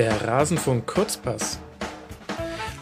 [0.00, 1.58] der Rasenfunk Kurzpass.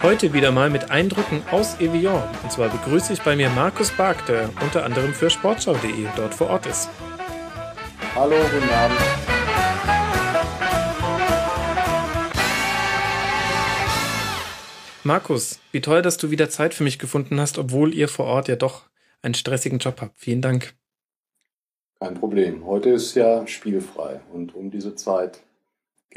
[0.04, 2.22] Heute wieder mal mit Eindrücken aus Evian.
[2.44, 6.48] Und zwar begrüße ich bei mir Markus Bark, der unter anderem für sportschau.de dort vor
[6.48, 6.88] Ort ist.
[8.14, 9.00] Hallo, guten Abend.
[15.02, 18.46] Markus, wie toll, dass du wieder Zeit für mich gefunden hast, obwohl ihr vor Ort
[18.46, 18.82] ja doch
[19.22, 20.20] einen stressigen Job habt.
[20.20, 20.76] Vielen Dank.
[21.98, 22.64] Kein Problem.
[22.64, 25.40] Heute ist ja spielfrei und um diese Zeit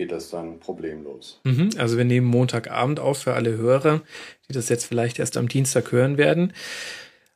[0.02, 1.42] geht das dann problemlos.
[1.44, 4.02] Mhm, also wir nehmen Montagabend auf für alle Hörer,
[4.50, 6.54] die das jetzt vielleicht erst am Dienstag hören werden.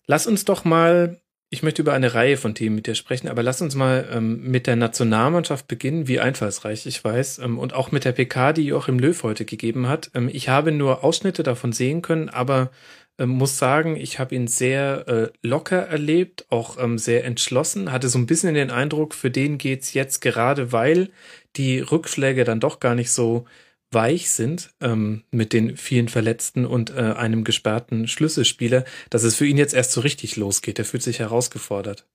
[0.08, 3.44] Lass uns doch mal, ich möchte über eine Reihe von Themen mit dir sprechen, aber
[3.44, 7.92] lass uns mal ähm, mit der Nationalmannschaft beginnen, wie einfallsreich ich weiß, ähm, und auch
[7.92, 10.10] mit der PK, die Joachim Löw heute gegeben hat.
[10.16, 12.72] Ähm, ich habe nur Ausschnitte davon sehen können, aber
[13.20, 18.10] ähm, muss sagen, ich habe ihn sehr äh, locker erlebt, auch ähm, sehr entschlossen, hatte
[18.10, 21.10] so ein bisschen den Eindruck, für den geht's jetzt gerade, weil
[21.58, 23.46] die Rückschläge dann doch gar nicht so
[23.92, 29.46] weich sind ähm, mit den vielen Verletzten und äh, einem gesperrten Schlüsselspieler, dass es für
[29.46, 30.80] ihn jetzt erst so richtig losgeht.
[30.80, 32.06] Er fühlt sich herausgefordert.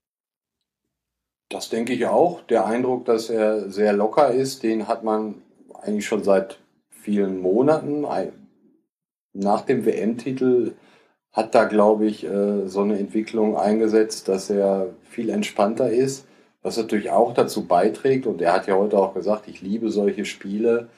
[1.49, 2.43] Das denke ich auch.
[2.43, 5.43] Der Eindruck, dass er sehr locker ist, den hat man
[5.83, 6.59] eigentlich schon seit
[6.91, 8.05] vielen Monaten.
[9.33, 10.75] Nach dem WM-Titel
[11.33, 16.27] hat da, glaube ich, äh, so eine Entwicklung eingesetzt, dass er viel entspannter ist.
[16.63, 20.25] Was natürlich auch dazu beiträgt, und er hat ja heute auch gesagt, ich liebe solche
[20.25, 20.89] Spiele,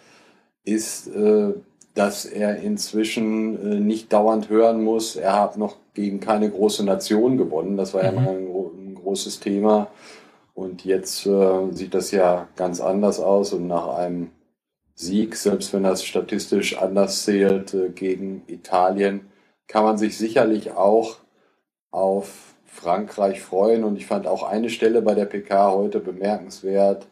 [0.64, 1.54] ist, äh,
[1.94, 7.36] dass er inzwischen äh, nicht dauernd hören muss, er hat noch gegen keine große Nation
[7.36, 7.76] gewonnen.
[7.76, 8.06] Das war mhm.
[8.06, 9.88] ja mal ein, großes Thema.
[10.54, 13.52] Und jetzt äh, sieht das ja ganz anders aus.
[13.52, 14.30] Und nach einem
[14.94, 19.28] Sieg, selbst wenn das statistisch anders zählt, äh, gegen Italien,
[19.66, 21.16] kann man sich sicherlich auch
[21.90, 23.84] auf Frankreich freuen.
[23.84, 27.06] Und ich fand auch eine Stelle bei der PK heute bemerkenswert,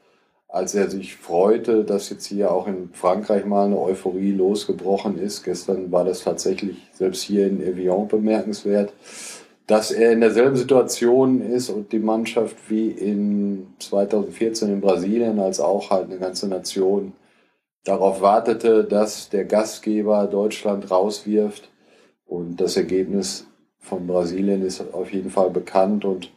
[0.49, 5.45] als er sich freute, dass jetzt hier auch in Frankreich mal eine Euphorie losgebrochen ist.
[5.45, 8.93] Gestern war das tatsächlich selbst hier in Evian bemerkenswert,
[9.67, 15.61] dass er in derselben Situation ist und die Mannschaft wie in 2014 in Brasilien, als
[15.61, 17.13] auch halt eine ganze Nation
[17.85, 21.69] darauf wartete, dass der Gastgeber Deutschland rauswirft.
[22.27, 23.47] Und das Ergebnis
[23.81, 26.31] von Brasilien ist auf jeden Fall bekannt und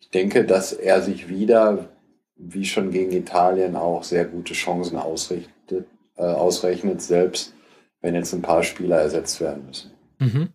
[0.00, 1.88] ich denke, dass er sich wieder,
[2.36, 5.86] wie schon gegen Italien, auch sehr gute Chancen ausrichtet,
[6.16, 7.54] äh, ausrechnet, selbst
[8.00, 9.90] wenn jetzt ein paar Spieler ersetzt werden müssen.
[10.18, 10.48] Mhm.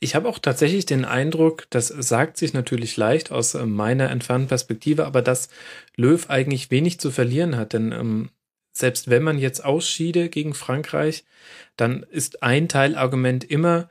[0.00, 4.48] Ich habe auch tatsächlich den Eindruck, das sagt sich natürlich leicht aus äh, meiner entfernten
[4.48, 5.48] Perspektive, aber dass
[5.96, 8.30] Löw eigentlich wenig zu verlieren hat, denn ähm,
[8.72, 11.24] selbst wenn man jetzt ausschiede gegen Frankreich,
[11.76, 13.88] dann ist ein Teilargument immer,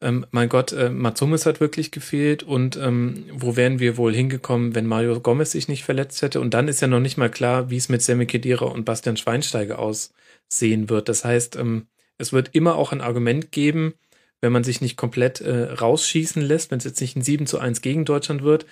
[0.00, 4.14] ähm, mein Gott, äh, Mats Hummels hat wirklich gefehlt und ähm, wo wären wir wohl
[4.14, 6.40] hingekommen, wenn Mario Gomez sich nicht verletzt hätte?
[6.40, 9.16] Und dann ist ja noch nicht mal klar, wie es mit Sammy Kedira und Bastian
[9.16, 11.08] Schweinsteiger aussehen wird.
[11.08, 11.86] Das heißt, ähm,
[12.18, 13.94] es wird immer auch ein Argument geben,
[14.42, 17.58] wenn man sich nicht komplett äh, rausschießen lässt, wenn es jetzt nicht ein 7 zu
[17.58, 18.66] 1 gegen Deutschland wird,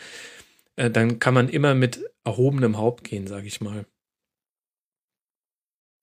[0.77, 3.87] äh, dann kann man immer mit erhobenem Haupt gehen, sage ich mal.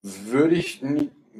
[0.03, 0.81] Würde ich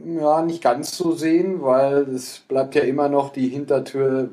[0.06, 4.30] ja, nicht ganz so sehen, weil es bleibt ja immer noch die Hintertür.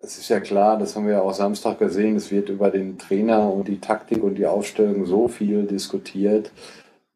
[0.00, 2.98] Es ist ja klar, das haben wir ja auch Samstag gesehen, es wird über den
[2.98, 6.50] Trainer und die Taktik und die Aufstellung so viel diskutiert,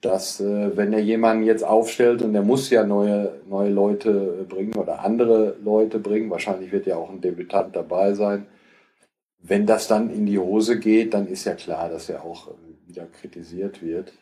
[0.00, 4.76] dass äh, wenn er jemanden jetzt aufstellt und er muss ja neue, neue Leute bringen
[4.76, 8.46] oder andere Leute bringen, wahrscheinlich wird ja auch ein Debütant dabei sein,
[9.48, 12.52] wenn das dann in die Hose geht, dann ist ja klar, dass er auch
[12.86, 14.12] wieder kritisiert wird.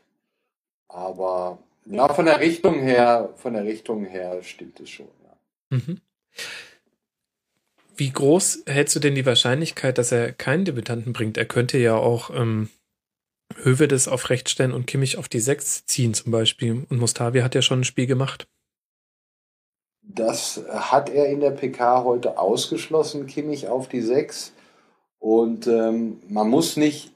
[0.89, 5.77] Aber ja, von der Richtung her, von der Richtung her stimmt es schon, ja.
[5.77, 6.01] Mhm.
[7.97, 11.37] Wie groß hältst du denn die Wahrscheinlichkeit, dass er keinen Debütanten bringt?
[11.37, 12.69] Er könnte ja auch ähm,
[13.63, 16.87] Hövedes auf rechts stellen und Kimmich auf die Sechs ziehen zum Beispiel.
[16.89, 18.49] Und Mustavi hat ja schon ein Spiel gemacht.
[20.03, 24.53] Das hat er in der PK heute ausgeschlossen, Kimmich auf die Sechs.
[25.19, 27.14] Und ähm, man muss nicht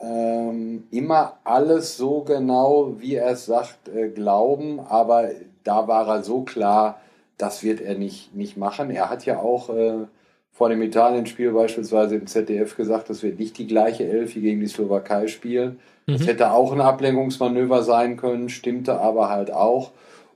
[0.00, 5.30] ähm, immer alles so genau, wie er es sagt, äh, glauben, aber
[5.64, 7.00] da war er so klar,
[7.36, 8.90] das wird er nicht, nicht machen.
[8.90, 10.06] Er hat ja auch äh,
[10.52, 14.60] vor dem Italien-Spiel beispielsweise im ZDF gesagt, das wird nicht die gleiche Elf wie gegen
[14.60, 15.78] die Slowakei spielen.
[16.06, 16.12] Mhm.
[16.14, 19.92] Das hätte auch ein Ablenkungsmanöver sein können, stimmte aber halt auch.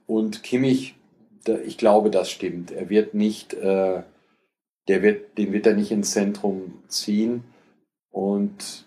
[0.06, 0.94] Und Kimmich,
[1.66, 2.70] ich glaube, das stimmt.
[2.70, 4.02] Er wird nicht, äh,
[4.88, 7.42] der wird, den wird er nicht ins Zentrum ziehen.
[8.10, 8.86] Und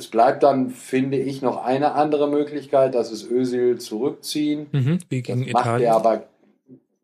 [0.00, 4.66] es bleibt dann, finde ich, noch eine andere Möglichkeit, dass es Özil zurückziehen.
[4.72, 5.86] Mhm, wie gegen das macht Italien.
[5.86, 6.22] er aber,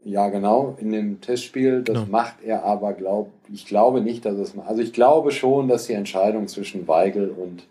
[0.03, 1.83] ja genau, in dem Testspiel.
[1.83, 2.07] Das genau.
[2.11, 5.93] macht er aber, glaub, ich glaube nicht, dass es, also ich glaube schon, dass die
[5.93, 7.67] Entscheidung zwischen Weigel und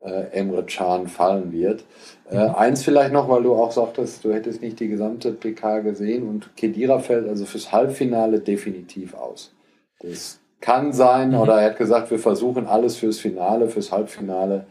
[0.00, 1.84] äh, Emre Can fallen wird.
[2.30, 2.54] Äh, mhm.
[2.54, 6.54] eins vielleicht noch, weil du auch sagtest, du hättest nicht die gesamte PK gesehen und
[6.56, 9.54] Kedira fällt also fürs Halbfinale definitiv aus.
[10.00, 11.38] Das kann sein, mhm.
[11.38, 14.66] oder er hat gesagt, wir versuchen alles fürs Finale, fürs Halbfinale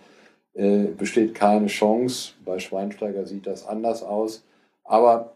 [0.53, 2.33] äh, besteht keine Chance.
[2.45, 4.43] Bei Schweinsteiger sieht das anders aus.
[4.83, 5.33] Aber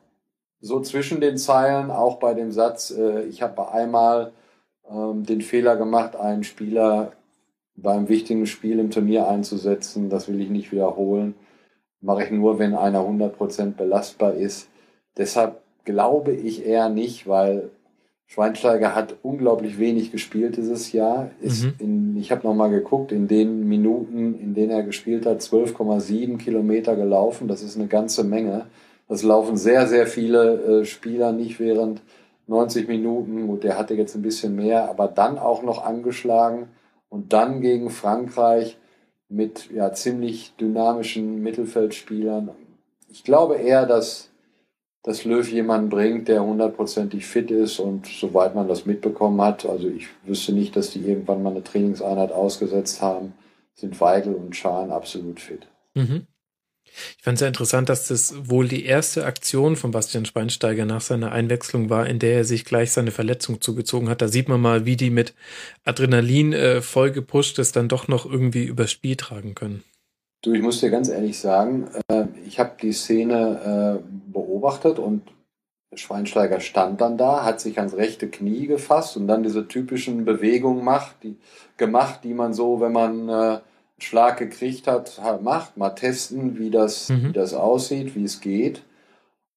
[0.60, 4.32] so zwischen den Zeilen, auch bei dem Satz, äh, ich habe einmal
[4.90, 7.14] ähm, den Fehler gemacht, einen Spieler
[7.76, 10.10] beim wichtigen Spiel im Turnier einzusetzen.
[10.10, 11.36] Das will ich nicht wiederholen.
[12.02, 14.70] Mache ich nur, wenn einer 100% belastbar ist.
[15.18, 17.72] Deshalb glaube ich eher nicht, weil
[18.34, 21.30] Schweinsteiger hat unglaublich wenig gespielt dieses Jahr.
[21.40, 21.74] Mhm.
[21.78, 26.96] in, ich habe nochmal geguckt, in den Minuten, in denen er gespielt hat, 12,7 Kilometer
[26.96, 27.48] gelaufen.
[27.48, 28.66] Das ist eine ganze Menge.
[29.08, 32.02] Das laufen sehr, sehr viele äh, Spieler nicht während
[32.48, 33.46] 90 Minuten.
[33.46, 36.70] Gut, der hatte jetzt ein bisschen mehr, aber dann auch noch angeschlagen
[37.10, 38.80] und dann gegen Frankreich
[39.30, 42.50] mit ja, ziemlich dynamischen Mittelfeldspielern.
[43.10, 44.32] Ich glaube eher, dass,
[45.04, 49.90] dass Löw jemanden bringt, der hundertprozentig fit ist und soweit man das mitbekommen hat, also
[49.90, 53.34] ich wüsste nicht, dass die irgendwann mal eine Trainingseinheit ausgesetzt haben,
[53.76, 55.68] sind Weigel und Schahn absolut fit.
[55.94, 56.28] Mhm.
[57.18, 61.02] Ich fand es sehr interessant, dass das wohl die erste Aktion von Bastian Schweinsteiger nach
[61.02, 64.22] seiner Einwechslung war, in der er sich gleich seine Verletzung zugezogen hat.
[64.22, 65.34] Da sieht man mal, wie die mit
[65.86, 69.84] Adrenalin äh, voll gepusht ist, dann doch noch irgendwie übers Spiel tragen können.
[70.44, 75.22] Du, ich muss dir ganz ehrlich sagen, äh, ich habe die Szene äh, beobachtet und
[75.96, 80.84] Schweinsteiger stand dann da, hat sich ans rechte Knie gefasst und dann diese typischen Bewegungen
[80.84, 81.38] macht, die,
[81.78, 83.60] gemacht, die man so, wenn man äh,
[84.00, 87.30] Schlag gekriegt hat, macht, mal testen, wie das, mhm.
[87.30, 88.84] wie das aussieht, wie es geht.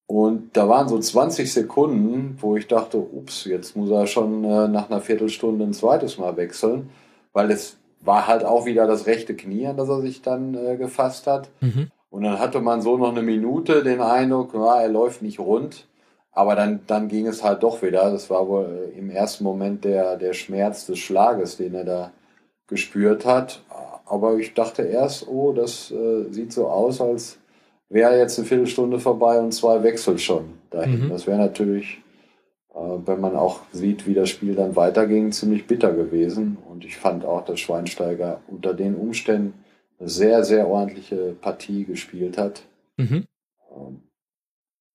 [0.06, 4.88] Und da waren so 20 Sekunden, wo ich dachte, ups, jetzt muss er schon nach
[4.88, 6.90] einer Viertelstunde ein zweites Mal wechseln,
[7.32, 10.76] weil es war halt auch wieder das rechte Knie, an das er sich dann äh,
[10.76, 11.48] gefasst hat.
[11.60, 11.90] Mhm.
[12.08, 15.86] Und dann hatte man so noch eine Minute den Eindruck, ja, er läuft nicht rund.
[16.32, 18.10] Aber dann, dann ging es halt doch wieder.
[18.10, 22.12] Das war wohl äh, im ersten Moment der, der Schmerz des Schlages, den er da
[22.68, 23.62] gespürt hat.
[24.04, 27.38] Aber ich dachte erst, oh, das äh, sieht so aus, als
[27.88, 31.06] wäre jetzt eine Viertelstunde vorbei und zwei Wechsel schon dahin.
[31.06, 31.10] Mhm.
[31.10, 32.02] Das wäre natürlich,
[32.76, 36.58] wenn man auch sieht, wie das Spiel dann weiterging, ziemlich bitter gewesen.
[36.68, 39.54] Und ich fand auch, dass Schweinsteiger unter den Umständen
[39.98, 42.62] eine sehr, sehr ordentliche Partie gespielt hat.
[42.98, 43.24] Mhm.
[43.74, 44.02] Ähm,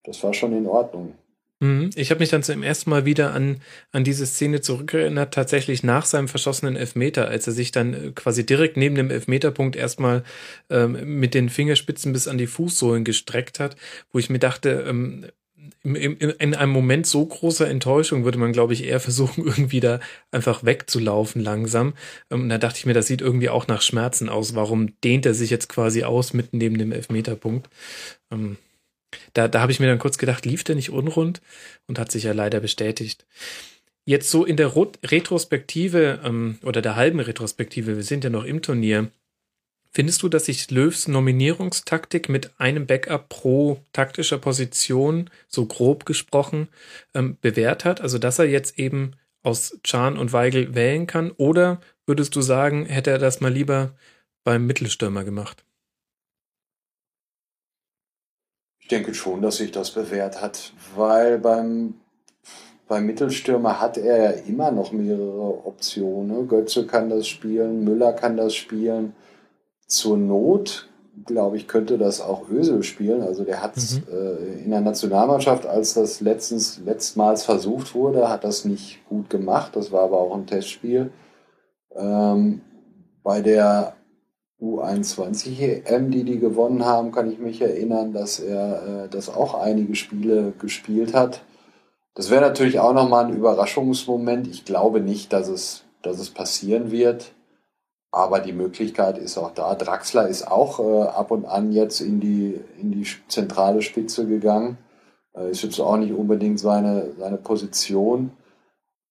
[0.03, 1.13] das war schon in Ordnung.
[1.59, 1.91] Mhm.
[1.95, 3.61] Ich habe mich dann zum ersten Mal wieder an,
[3.91, 8.45] an diese Szene zurückerinnert, tatsächlich nach seinem verschossenen Elfmeter, als er sich dann äh, quasi
[8.45, 10.23] direkt neben dem Elfmeterpunkt erstmal
[10.69, 13.75] ähm, mit den Fingerspitzen bis an die Fußsohlen gestreckt hat,
[14.11, 15.25] wo ich mir dachte, ähm,
[15.83, 19.99] in, in einem Moment so großer Enttäuschung würde man, glaube ich, eher versuchen, irgendwie da
[20.31, 21.93] einfach wegzulaufen langsam.
[22.29, 24.55] Ähm, und da dachte ich mir, das sieht irgendwie auch nach Schmerzen aus.
[24.55, 27.69] Warum dehnt er sich jetzt quasi aus mitten neben dem Elfmeterpunkt?
[28.31, 28.57] Ähm,
[29.33, 31.41] da, da habe ich mir dann kurz gedacht, lief der nicht unrund
[31.87, 33.25] und hat sich ja leider bestätigt.
[34.05, 38.61] Jetzt so in der Retrospektive ähm, oder der halben Retrospektive, wir sind ja noch im
[38.61, 39.11] Turnier,
[39.91, 46.67] findest du, dass sich Löws Nominierungstaktik mit einem Backup pro taktischer Position, so grob gesprochen,
[47.13, 48.01] ähm, bewährt hat?
[48.01, 49.11] Also dass er jetzt eben
[49.43, 51.31] aus Chan und Weigel wählen kann?
[51.31, 53.95] Oder würdest du sagen, hätte er das mal lieber
[54.43, 55.63] beim Mittelstürmer gemacht?
[58.91, 61.95] denke schon, dass sich das bewährt hat, weil beim,
[62.87, 66.47] beim Mittelstürmer hat er ja immer noch mehrere Optionen.
[66.47, 69.15] Götze kann das spielen, Müller kann das spielen.
[69.91, 70.87] Zur Not,
[71.25, 73.21] glaube ich, könnte das auch Ösel spielen.
[73.21, 74.03] Also der hat mhm.
[74.09, 79.75] äh, in der Nationalmannschaft, als das letztens, letztmals versucht wurde, hat das nicht gut gemacht.
[79.75, 81.11] Das war aber auch ein Testspiel.
[81.93, 82.61] Ähm,
[83.21, 83.97] bei der
[84.61, 89.95] U21-EM, die die gewonnen haben, kann ich mich erinnern, dass er äh, das auch einige
[89.95, 91.41] Spiele gespielt hat.
[92.15, 94.47] Das wäre natürlich auch nochmal ein Überraschungsmoment.
[94.47, 97.33] Ich glaube nicht, dass es, dass es passieren wird.
[98.11, 99.73] Aber die Möglichkeit ist auch da.
[99.75, 104.77] Draxler ist auch äh, ab und an jetzt in die, in die zentrale Spitze gegangen.
[105.33, 108.31] Äh, ist jetzt auch nicht unbedingt seine, seine Position.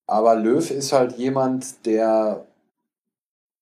[0.07, 2.45] Aber Löw ist halt jemand, der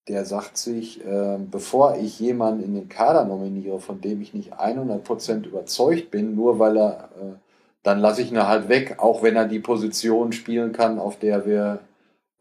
[0.09, 4.53] der sagt sich, äh, bevor ich jemanden in den Kader nominiere, von dem ich nicht
[4.53, 7.35] 100% überzeugt bin, nur weil er, äh,
[7.83, 11.45] dann lasse ich ihn halt weg, auch wenn er die Position spielen kann, auf der
[11.45, 11.79] wir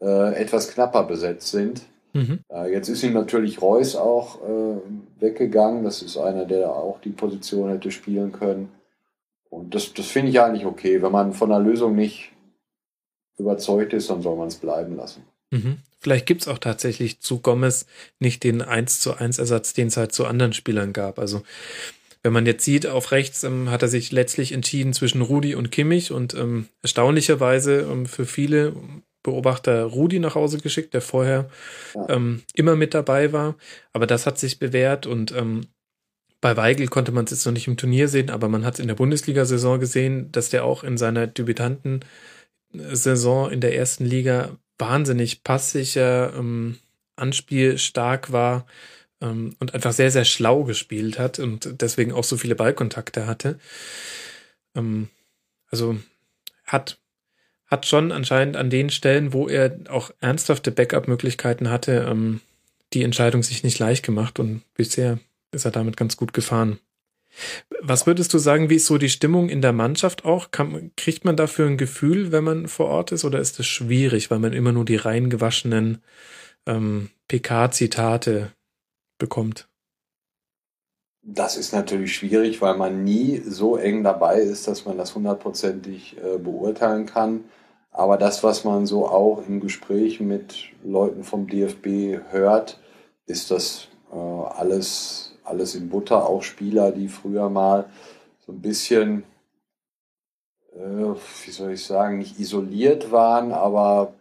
[0.01, 1.83] äh, etwas knapper besetzt sind.
[2.13, 2.39] Mhm.
[2.51, 4.77] Äh, jetzt ist ihm natürlich Reus auch äh,
[5.19, 5.83] weggegangen.
[5.83, 8.69] Das ist einer, der auch die Position hätte spielen können.
[9.49, 11.01] Und das, das finde ich eigentlich okay.
[11.01, 12.31] Wenn man von der Lösung nicht
[13.37, 15.23] überzeugt ist, dann soll man es bleiben lassen.
[15.51, 15.77] Mhm.
[15.99, 17.85] Vielleicht gibt es auch tatsächlich zu Gomez
[18.19, 21.19] nicht den 1 zu 1 Ersatz, den es halt zu anderen Spielern gab.
[21.19, 21.41] Also
[22.21, 25.71] wenn man jetzt sieht, auf rechts ähm, hat er sich letztlich entschieden zwischen Rudi und
[25.71, 28.73] Kimmich und ähm, erstaunlicherweise ähm, für viele
[29.29, 31.49] Beobachter Rudi nach Hause geschickt, der vorher
[31.95, 32.09] ja.
[32.09, 33.55] ähm, immer mit dabei war.
[33.93, 35.61] Aber das hat sich bewährt und ähm,
[36.41, 38.79] bei Weigel konnte man es jetzt noch nicht im Turnier sehen, aber man hat es
[38.79, 45.43] in der Bundesliga-Saison gesehen, dass der auch in seiner Debütanten-Saison in der ersten Liga wahnsinnig
[45.43, 46.77] passsicher, ähm,
[47.17, 48.65] anspielstark war
[49.21, 53.59] ähm, und einfach sehr, sehr schlau gespielt hat und deswegen auch so viele Ballkontakte hatte.
[54.75, 55.09] Ähm,
[55.69, 55.99] also
[56.65, 56.99] hat,
[57.69, 62.41] hat schon anscheinend an den Stellen, wo er auch ernsthafte Backup-Möglichkeiten hatte, ähm,
[62.93, 65.19] die Entscheidung sich nicht leicht gemacht und bisher
[65.51, 66.79] ist er damit ganz gut gefahren.
[67.81, 70.49] Was würdest du sagen, wie ist so die Stimmung in der Mannschaft auch?
[70.49, 74.31] Kann, kriegt man dafür ein Gefühl, wenn man vor Ort ist, oder ist es schwierig,
[74.31, 76.01] weil man immer nur die reingewaschenen
[76.65, 78.51] ähm, PK-Zitate
[79.19, 79.67] bekommt?
[81.21, 86.17] Das ist natürlich schwierig, weil man nie so eng dabei ist, dass man das hundertprozentig
[86.17, 87.43] äh, beurteilen kann.
[87.91, 92.79] Aber das, was man so auch im Gespräch mit Leuten vom DFB hört,
[93.25, 97.89] ist das äh, alles alles in Butter, auch Spieler, die früher mal
[98.45, 99.23] so ein bisschen,
[100.73, 101.15] äh,
[101.45, 104.13] wie soll ich sagen, nicht isoliert waren, aber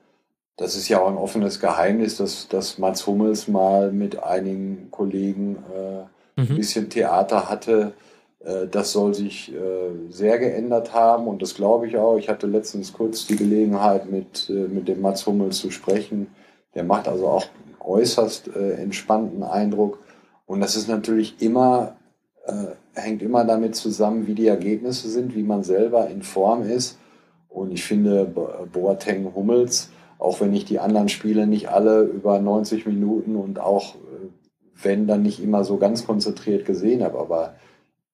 [0.57, 5.57] das ist ja auch ein offenes Geheimnis, dass, dass Mats Hummels mal mit einigen Kollegen
[5.73, 6.49] äh, mhm.
[6.51, 7.93] ein bisschen Theater hatte.
[8.40, 12.16] Äh, das soll sich äh, sehr geändert haben und das glaube ich auch.
[12.16, 16.28] Ich hatte letztens kurz die Gelegenheit, mit, äh, mit dem Mats Hummels zu sprechen.
[16.75, 17.47] Der macht also auch
[17.80, 19.99] äußerst äh, entspannten Eindruck.
[20.47, 21.97] Und das ist natürlich immer,
[22.95, 26.97] hängt immer damit zusammen, wie die Ergebnisse sind, wie man selber in Form ist.
[27.50, 28.25] Und ich finde
[28.73, 33.97] Boateng Hummels, auch wenn ich die anderen Spiele nicht alle über 90 Minuten und auch
[34.83, 37.52] wenn dann nicht immer so ganz konzentriert gesehen habe, aber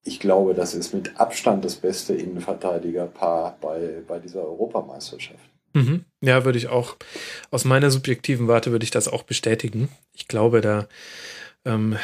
[0.05, 5.41] ich glaube, das ist mit Abstand das beste Innenverteidigerpaar bei, bei dieser Europameisterschaft.
[5.73, 6.05] Mhm.
[6.21, 6.97] Ja, würde ich auch,
[7.51, 9.89] aus meiner subjektiven Warte würde ich das auch bestätigen.
[10.13, 10.87] Ich glaube, da
[11.65, 11.97] ähm,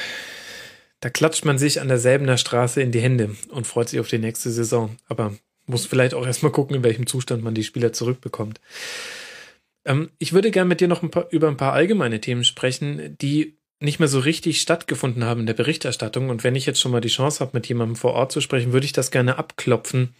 [1.00, 4.18] da klatscht man sich an derselben Straße in die Hände und freut sich auf die
[4.18, 4.96] nächste Saison.
[5.08, 5.34] Aber
[5.66, 8.60] muss vielleicht auch erstmal gucken, in welchem Zustand man die Spieler zurückbekommt.
[9.86, 13.16] Ähm, ich würde gerne mit dir noch ein paar, über ein paar allgemeine Themen sprechen,
[13.18, 16.28] die nicht mehr so richtig stattgefunden haben in der Berichterstattung.
[16.28, 18.72] Und wenn ich jetzt schon mal die Chance habe, mit jemandem vor Ort zu sprechen,
[18.72, 20.14] würde ich das gerne abklopfen,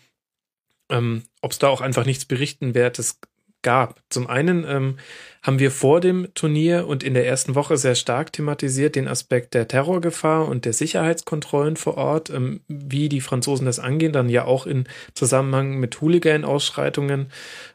[0.90, 3.21] ähm, ob es da auch einfach nichts Berichtenwertes
[3.62, 4.00] gab.
[4.09, 4.97] Zum einen ähm,
[5.43, 9.52] haben wir vor dem Turnier und in der ersten Woche sehr stark thematisiert den Aspekt
[9.52, 14.45] der Terrorgefahr und der Sicherheitskontrollen vor Ort, ähm, wie die Franzosen das angehen, dann ja
[14.45, 17.31] auch in Zusammenhang mit Hooligan-Ausschreitungen,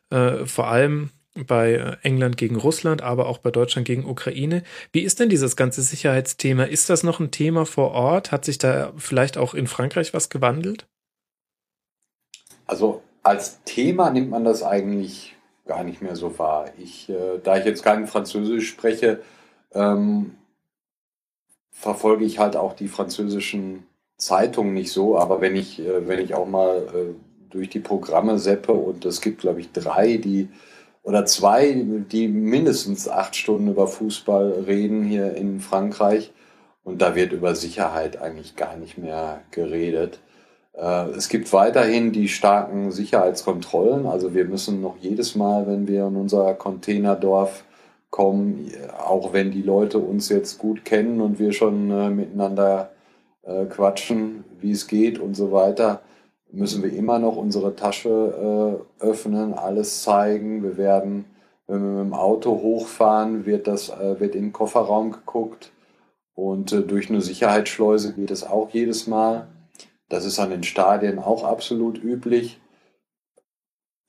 [0.09, 4.63] äh, vor allem bei äh, England gegen Russland, aber auch bei Deutschland gegen Ukraine.
[4.91, 6.63] Wie ist denn dieses ganze Sicherheitsthema?
[6.63, 8.31] Ist das noch ein Thema vor Ort?
[8.31, 10.87] Hat sich da vielleicht auch in Frankreich was gewandelt?
[12.65, 16.69] Also als Thema nimmt man das eigentlich gar nicht mehr so wahr.
[16.77, 19.21] Ich, äh, da ich jetzt kein Französisch spreche,
[19.73, 20.35] ähm,
[21.71, 23.85] verfolge ich halt auch die französischen
[24.17, 25.17] Zeitungen nicht so.
[25.17, 27.13] Aber wenn ich, äh, wenn ich auch mal äh,
[27.49, 30.49] durch die Programme seppe und es gibt, glaube ich, drei, die
[31.05, 36.33] oder zwei, die mindestens acht Stunden über Fußball reden hier in Frankreich.
[36.83, 40.19] Und da wird über Sicherheit eigentlich gar nicht mehr geredet.
[40.73, 44.07] Äh, es gibt weiterhin die starken Sicherheitskontrollen.
[44.07, 47.63] Also wir müssen noch jedes Mal, wenn wir in unser Containerdorf
[48.09, 52.89] kommen, auch wenn die Leute uns jetzt gut kennen und wir schon äh, miteinander
[53.43, 56.01] äh, quatschen, wie es geht und so weiter,
[56.55, 60.63] müssen wir immer noch unsere Tasche äh, öffnen, alles zeigen.
[60.63, 61.25] Wir werden,
[61.67, 65.71] wenn wir mit dem Auto hochfahren, wird das äh, wird in den Kofferraum geguckt
[66.35, 69.47] und äh, durch eine Sicherheitsschleuse geht es auch jedes Mal.
[70.09, 72.59] Das ist an den Stadien auch absolut üblich.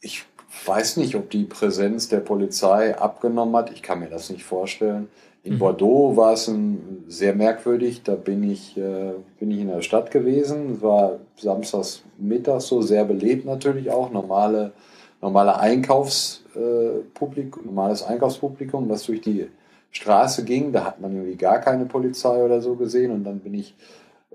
[0.00, 0.24] Ich
[0.66, 3.70] weiß nicht, ob die Präsenz der Polizei abgenommen hat.
[3.70, 5.08] Ich kann mir das nicht vorstellen.
[5.42, 5.58] In mhm.
[5.58, 8.02] Bordeaux war es ein, sehr merkwürdig.
[8.02, 10.74] Da bin ich, äh, bin ich in der Stadt gewesen.
[10.74, 14.10] Es war samstags mittags so sehr belebt natürlich auch.
[14.10, 14.72] Normale,
[15.20, 19.48] normale Einkaufspublikum, äh, normales Einkaufspublikum, das durch die
[19.90, 20.72] Straße ging.
[20.72, 23.12] Da hat man irgendwie gar keine Polizei oder so gesehen.
[23.12, 23.74] Und dann bin ich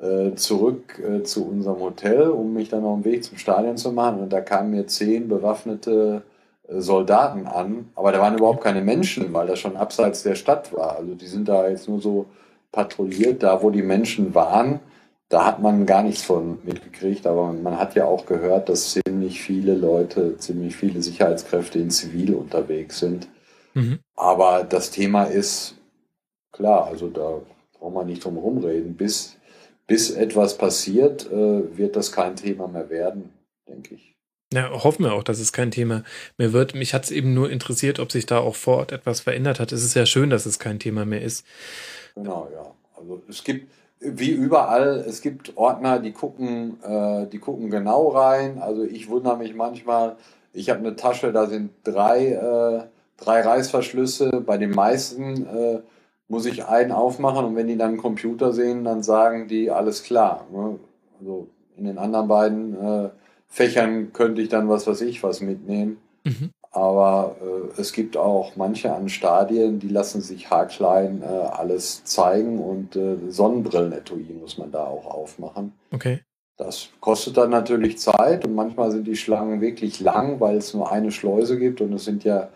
[0.01, 3.91] äh, zurück äh, zu unserem Hotel, um mich dann auf den Weg zum Stadion zu
[3.91, 4.21] machen.
[4.21, 6.23] Und da kamen mir zehn bewaffnete
[6.77, 10.97] Soldaten an, aber da waren überhaupt keine Menschen, weil das schon abseits der Stadt war.
[10.97, 12.27] Also die sind da jetzt nur so
[12.71, 14.79] patrouilliert, da wo die Menschen waren.
[15.31, 19.41] Da hat man gar nichts von mitgekriegt, aber man hat ja auch gehört, dass ziemlich
[19.41, 23.29] viele Leute, ziemlich viele Sicherheitskräfte in Zivil unterwegs sind.
[23.73, 24.00] Mhm.
[24.17, 25.75] Aber das Thema ist
[26.51, 27.39] klar, also da
[27.79, 28.97] braucht man nicht drum rumreden.
[28.97, 29.38] Bis,
[29.88, 33.29] bis etwas passiert, äh, wird das kein Thema mehr werden,
[33.69, 34.13] denke ich.
[34.53, 36.03] Ja, hoffen wir auch, dass es kein Thema
[36.38, 36.75] mehr wird.
[36.75, 39.71] Mich hat es eben nur interessiert, ob sich da auch vor Ort etwas verändert hat.
[39.71, 41.45] Es ist ja schön, dass es kein Thema mehr ist.
[42.15, 42.75] Genau, ja.
[42.97, 43.71] Also es gibt,
[44.01, 48.60] wie überall, es gibt Ordner, die gucken, äh, die gucken genau rein.
[48.60, 50.17] Also ich wundere mich manchmal,
[50.53, 52.84] ich habe eine Tasche, da sind drei, äh,
[53.17, 54.41] drei Reißverschlüsse.
[54.46, 55.81] Bei den meisten äh,
[56.27, 60.03] muss ich einen aufmachen und wenn die dann einen Computer sehen, dann sagen die, alles
[60.03, 60.48] klar.
[60.51, 60.79] Ne?
[61.20, 63.10] Also in den anderen beiden äh,
[63.48, 65.98] Fächern könnte ich dann was weiß ich was mitnehmen.
[66.24, 66.51] Mhm.
[66.72, 72.60] Aber äh, es gibt auch manche an Stadien, die lassen sich haarklein äh, alles zeigen
[72.60, 75.74] und äh, Sonnenbrillenetui muss man da auch aufmachen.
[75.92, 76.22] Okay.
[76.58, 80.92] Das kostet dann natürlich Zeit und manchmal sind die Schlangen wirklich lang, weil es nur
[80.92, 82.50] eine Schleuse gibt und es sind ja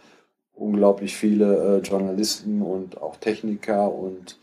[0.54, 4.38] unglaublich viele äh, Journalisten und auch Techniker und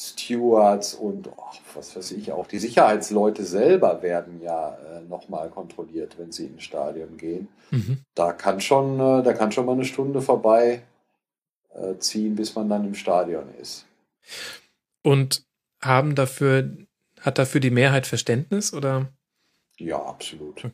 [0.00, 6.16] Stewards und ach, was weiß ich, auch die Sicherheitsleute selber werden ja äh, nochmal kontrolliert,
[6.18, 7.48] wenn sie ins Stadion gehen.
[7.72, 7.98] Mhm.
[8.14, 10.82] Da kann schon, äh, da kann schon mal eine Stunde vorbei
[11.74, 13.86] äh, ziehen, bis man dann im Stadion ist.
[15.02, 15.44] Und
[15.80, 16.76] haben dafür,
[17.20, 19.08] hat dafür die Mehrheit Verständnis oder?
[19.78, 20.64] Ja, absolut.
[20.64, 20.70] Okay.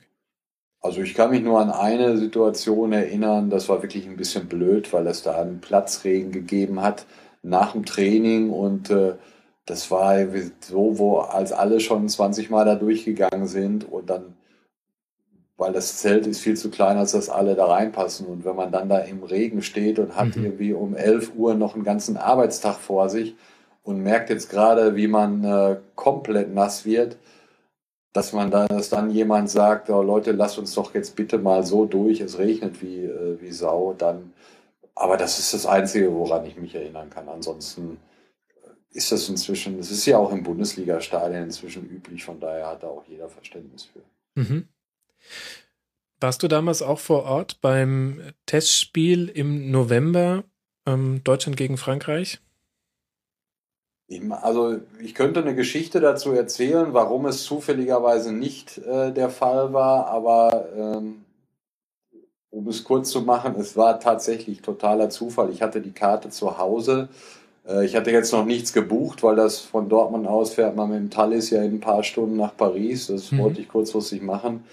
[0.82, 4.92] Also ich kann mich nur an eine Situation erinnern, das war wirklich ein bisschen blöd,
[4.92, 7.06] weil es da einen Platzregen gegeben hat
[7.44, 9.14] nach dem Training und äh,
[9.66, 10.16] das war
[10.60, 14.34] so, wo als alle schon 20 Mal da durchgegangen sind und dann,
[15.56, 18.72] weil das Zelt ist viel zu klein, als dass alle da reinpassen und wenn man
[18.72, 20.44] dann da im Regen steht und hat mhm.
[20.44, 23.36] irgendwie um 11 Uhr noch einen ganzen Arbeitstag vor sich
[23.82, 27.16] und merkt jetzt gerade, wie man äh, komplett nass wird,
[28.12, 31.64] dass man da, dass dann jemand sagt, oh, Leute, lasst uns doch jetzt bitte mal
[31.64, 34.32] so durch, es regnet wie, äh, wie Sau, dann
[34.94, 37.28] aber das ist das Einzige, woran ich mich erinnern kann.
[37.28, 37.98] Ansonsten
[38.90, 42.88] ist das inzwischen, es ist ja auch im Bundesliga-Stadion inzwischen üblich, von daher hat da
[42.88, 44.02] auch jeder Verständnis für.
[44.40, 44.68] Mhm.
[46.20, 50.44] Warst du damals auch vor Ort beim Testspiel im November
[50.86, 52.40] ähm, Deutschland gegen Frankreich?
[54.30, 60.06] Also ich könnte eine Geschichte dazu erzählen, warum es zufälligerweise nicht äh, der Fall war,
[60.06, 61.23] aber ähm,
[62.54, 65.50] um es kurz zu machen, es war tatsächlich totaler Zufall.
[65.50, 67.08] Ich hatte die Karte zu Hause.
[67.68, 70.98] Äh, ich hatte jetzt noch nichts gebucht, weil das von Dortmund aus fährt man mit
[70.98, 73.08] dem Thalys ja in ein paar Stunden nach Paris.
[73.08, 73.38] Das mhm.
[73.38, 74.64] wollte ich kurzfristig machen.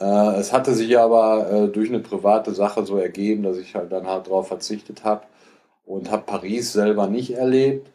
[0.00, 3.92] Äh, es hatte sich aber äh, durch eine private Sache so ergeben, dass ich halt
[3.92, 5.22] dann halt darauf verzichtet habe
[5.84, 7.90] und habe Paris selber nicht erlebt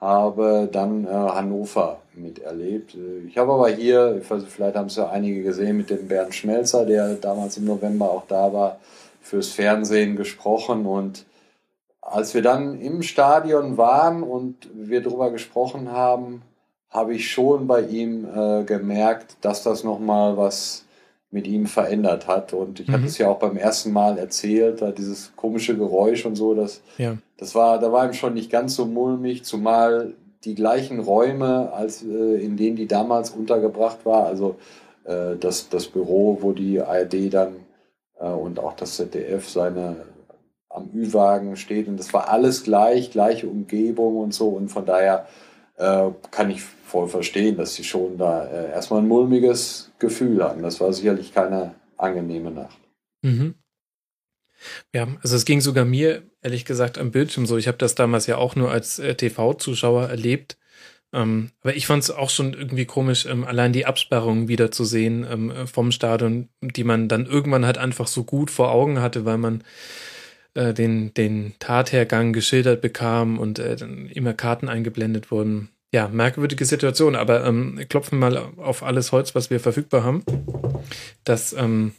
[0.00, 2.94] habe dann äh, Hannover miterlebt.
[2.94, 6.08] Äh, ich habe aber hier, ich weiß, vielleicht haben es ja einige gesehen, mit dem
[6.08, 8.80] Bernd Schmelzer, der damals im November auch da war,
[9.20, 10.86] fürs Fernsehen gesprochen.
[10.86, 11.26] Und
[12.00, 16.42] als wir dann im Stadion waren und wir darüber gesprochen haben,
[16.88, 20.84] habe ich schon bei ihm äh, gemerkt, dass das nochmal was
[21.30, 22.52] mit ihm verändert hat.
[22.52, 22.92] Und ich mhm.
[22.92, 26.82] hatte es ja auch beim ersten Mal erzählt, da dieses komische Geräusch und so, das,
[26.98, 27.16] ja.
[27.36, 30.14] das war, da war ihm schon nicht ganz so mulmig, zumal
[30.44, 34.56] die gleichen Räume, als äh, in denen die damals untergebracht war, also
[35.04, 37.56] äh, das, das Büro, wo die ARD dann
[38.18, 39.96] äh, und auch das ZDF seine
[40.72, 45.26] am Ü-Wagen steht und das war alles gleich, gleiche Umgebung und so und von daher
[45.80, 50.62] äh, kann ich voll verstehen, dass sie schon da äh, erstmal ein mulmiges Gefühl hatten.
[50.62, 52.78] Das war sicherlich keine angenehme Nacht.
[53.22, 53.54] Mhm.
[54.94, 57.56] Ja, also es ging sogar mir, ehrlich gesagt, am Bildschirm so.
[57.56, 60.58] Ich habe das damals ja auch nur als äh, TV-Zuschauer erlebt.
[61.12, 64.84] Ähm, aber ich fand es auch schon irgendwie komisch, ähm, allein die Absperrung wieder zu
[64.84, 69.24] sehen ähm, vom Stadion, die man dann irgendwann halt einfach so gut vor Augen hatte,
[69.24, 69.64] weil man
[70.54, 75.70] äh, den, den Tathergang geschildert bekam und äh, dann immer Karten eingeblendet wurden.
[75.92, 80.24] Ja, merkwürdige Situation, aber ähm, klopfen mal auf alles Holz, was wir verfügbar haben,
[81.24, 81.94] dass, ähm,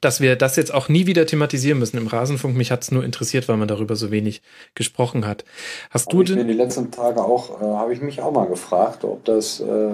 [0.00, 2.54] dass wir das jetzt auch nie wieder thematisieren müssen im Rasenfunk.
[2.54, 4.42] Mich hat es nur interessiert, weil man darüber so wenig
[4.74, 5.44] gesprochen hat.
[5.90, 6.46] Hast du denn?
[6.46, 9.90] Die letzten Tage auch, äh, habe ich mich auch mal gefragt, ob das, äh,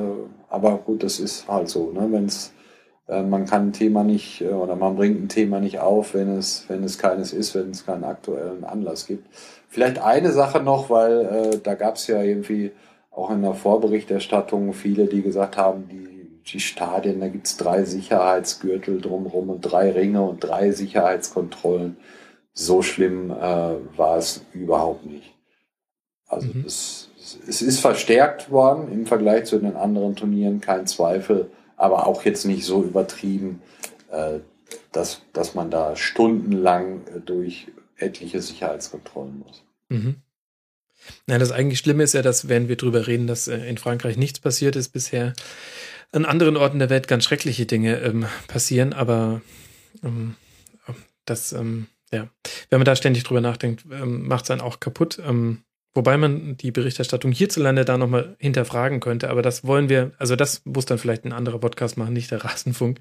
[0.48, 2.09] aber gut, das ist halt so, ne?
[2.11, 2.53] wenn es
[3.23, 6.64] man kann ein Thema nicht äh, oder man bringt ein Thema nicht auf, wenn es,
[6.68, 9.27] wenn es keines ist, wenn es keinen aktuellen Anlass gibt.
[9.68, 11.20] Vielleicht eine Sache noch, weil
[11.55, 12.73] äh, da gab es ja irgendwie
[13.11, 17.85] auch in der Vorberichterstattung viele, die gesagt haben, die, die Stadien, da gibt es drei
[17.85, 21.96] Sicherheitsgürtel drumherum und drei Ringe und drei Sicherheitskontrollen.
[22.53, 25.35] So schlimm äh, war es überhaupt nicht.
[26.29, 26.64] Also mhm.
[26.66, 27.11] es,
[27.49, 32.45] es ist verstärkt worden im Vergleich zu den anderen Turnieren, kein Zweifel aber auch jetzt
[32.45, 33.62] nicht so übertrieben,
[34.11, 34.40] äh,
[34.93, 39.64] dass, dass man da stundenlang äh, durch etliche Sicherheitskontrollen muss.
[39.88, 40.16] Mhm.
[41.27, 44.19] Ja, das eigentlich Schlimme ist ja, dass, während wir drüber reden, dass äh, in Frankreich
[44.19, 45.33] nichts passiert ist bisher,
[46.12, 49.40] an anderen Orten der Welt ganz schreckliche Dinge ähm, passieren, aber
[50.05, 50.37] ähm,
[51.25, 52.29] das, ähm, ja,
[52.69, 55.21] wenn man da ständig drüber nachdenkt, ähm, macht es einen auch kaputt.
[55.25, 55.62] Ähm,
[55.94, 60.62] wobei man die Berichterstattung hierzulande da nochmal hinterfragen könnte, aber das wollen wir, also das
[60.64, 63.00] muss dann vielleicht ein anderer Podcast machen, nicht der Rasenfunk.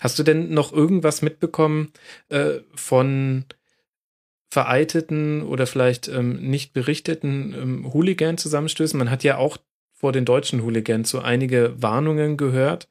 [0.00, 1.92] Hast du denn noch irgendwas mitbekommen
[2.28, 3.44] äh, von
[4.52, 8.98] vereiteten oder vielleicht ähm, nicht berichteten ähm, Hooligan-Zusammenstößen?
[8.98, 9.58] Man hat ja auch
[9.92, 12.88] vor den deutschen Hooligans so einige Warnungen gehört.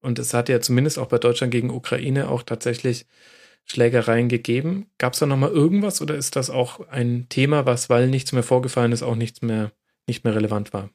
[0.00, 3.06] Und es hat ja zumindest auch bei Deutschland gegen Ukraine auch tatsächlich
[3.66, 4.86] Schlägereien gegeben.
[4.96, 8.44] Gab es da nochmal irgendwas oder ist das auch ein Thema, was, weil nichts mehr
[8.44, 9.72] vorgefallen ist, auch nichts mehr,
[10.06, 10.90] nicht mehr relevant war?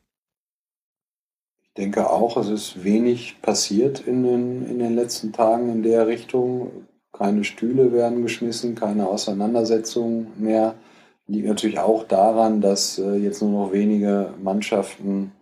[1.63, 6.07] Ich denke auch, es ist wenig passiert in den, in den letzten Tagen in der
[6.07, 6.87] Richtung.
[7.13, 10.75] Keine Stühle werden geschmissen, keine Auseinandersetzungen mehr.
[11.27, 15.33] Liegt natürlich auch daran, dass äh, jetzt nur noch wenige Mannschaften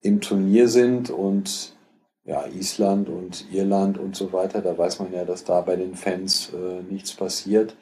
[0.00, 1.75] im Turnier sind und
[2.26, 5.94] ja, Island und Irland und so weiter, da weiß man ja, dass da bei den
[5.94, 7.76] Fans äh, nichts passiert.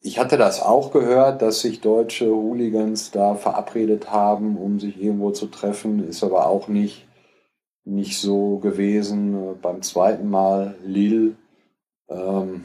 [0.00, 5.32] Ich hatte das auch gehört, dass sich deutsche Hooligans da verabredet haben, um sich irgendwo
[5.32, 7.06] zu treffen, ist aber auch nicht,
[7.84, 9.60] nicht so gewesen.
[9.60, 11.34] Beim zweiten Mal Lille
[12.08, 12.64] ähm,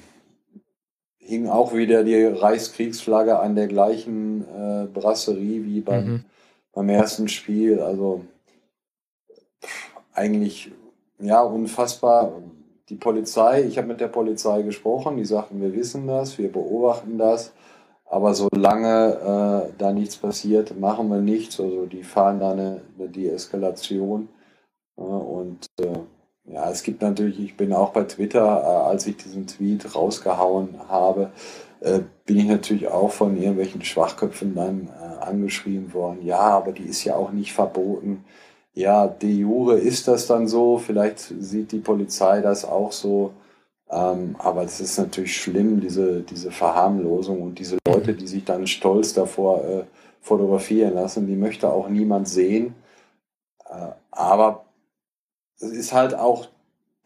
[1.18, 6.26] hing auch wieder die Reichskriegsflagge an der gleichen äh, Brasserie wie beim, mhm.
[6.72, 7.80] beim ersten Spiel.
[7.80, 8.26] Also
[10.14, 10.72] eigentlich
[11.20, 12.32] ja unfassbar.
[12.90, 17.18] Die Polizei, ich habe mit der Polizei gesprochen, die sagten, wir wissen das, wir beobachten
[17.18, 17.54] das,
[18.06, 21.60] aber solange äh, da nichts passiert, machen wir nichts.
[21.60, 24.30] Also die fahren da eine, eine Deeskalation.
[24.98, 25.98] Äh, und äh,
[26.46, 30.76] ja, es gibt natürlich, ich bin auch bei Twitter, äh, als ich diesen Tweet rausgehauen
[30.90, 31.32] habe,
[31.80, 36.24] äh, bin ich natürlich auch von irgendwelchen Schwachköpfen dann äh, angeschrieben worden.
[36.24, 38.26] Ja, aber die ist ja auch nicht verboten
[38.74, 43.34] ja, de jure ist das dann so, vielleicht sieht die Polizei das auch so,
[43.90, 48.66] ähm, aber es ist natürlich schlimm, diese, diese Verharmlosung und diese Leute, die sich dann
[48.66, 49.84] stolz davor äh,
[50.22, 52.74] fotografieren lassen, die möchte auch niemand sehen.
[53.70, 54.66] Äh, aber
[55.58, 56.48] es ist halt auch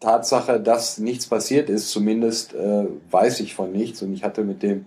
[0.00, 4.00] Tatsache, dass nichts passiert ist, zumindest äh, weiß ich von nichts.
[4.02, 4.86] Und ich hatte mit dem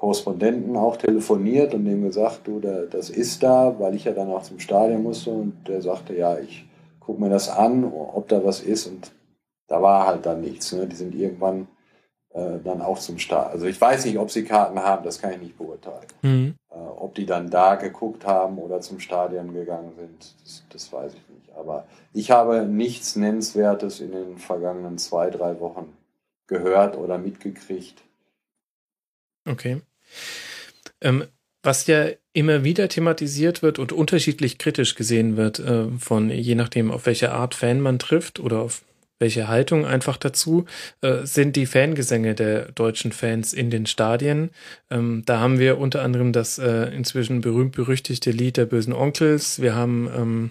[0.00, 4.30] Korrespondenten auch telefoniert und dem gesagt, du, da, das ist da, weil ich ja dann
[4.30, 6.64] auch zum Stadion musste und der sagte, ja, ich
[7.00, 9.12] gucke mir das an, ob da was ist und
[9.66, 10.72] da war halt dann nichts.
[10.72, 10.86] Ne?
[10.86, 11.68] Die sind irgendwann
[12.30, 13.52] äh, dann auch zum Stadion.
[13.52, 16.06] Also ich weiß nicht, ob sie Karten haben, das kann ich nicht beurteilen.
[16.22, 16.54] Mhm.
[16.70, 21.12] Äh, ob die dann da geguckt haben oder zum Stadion gegangen sind, das, das weiß
[21.12, 21.54] ich nicht.
[21.54, 21.84] Aber
[22.14, 25.92] ich habe nichts Nennenswertes in den vergangenen zwei, drei Wochen
[26.46, 28.02] gehört oder mitgekriegt.
[29.46, 29.82] Okay.
[31.00, 31.24] Ähm,
[31.62, 36.90] was ja immer wieder thematisiert wird und unterschiedlich kritisch gesehen wird, äh, von je nachdem,
[36.90, 38.82] auf welche Art Fan man trifft oder auf
[39.18, 40.64] welche Haltung einfach dazu,
[41.02, 44.50] äh, sind die Fangesänge der deutschen Fans in den Stadien.
[44.90, 49.60] Ähm, da haben wir unter anderem das äh, inzwischen berühmt-berüchtigte Lied der bösen Onkels.
[49.60, 50.50] Wir haben, ähm,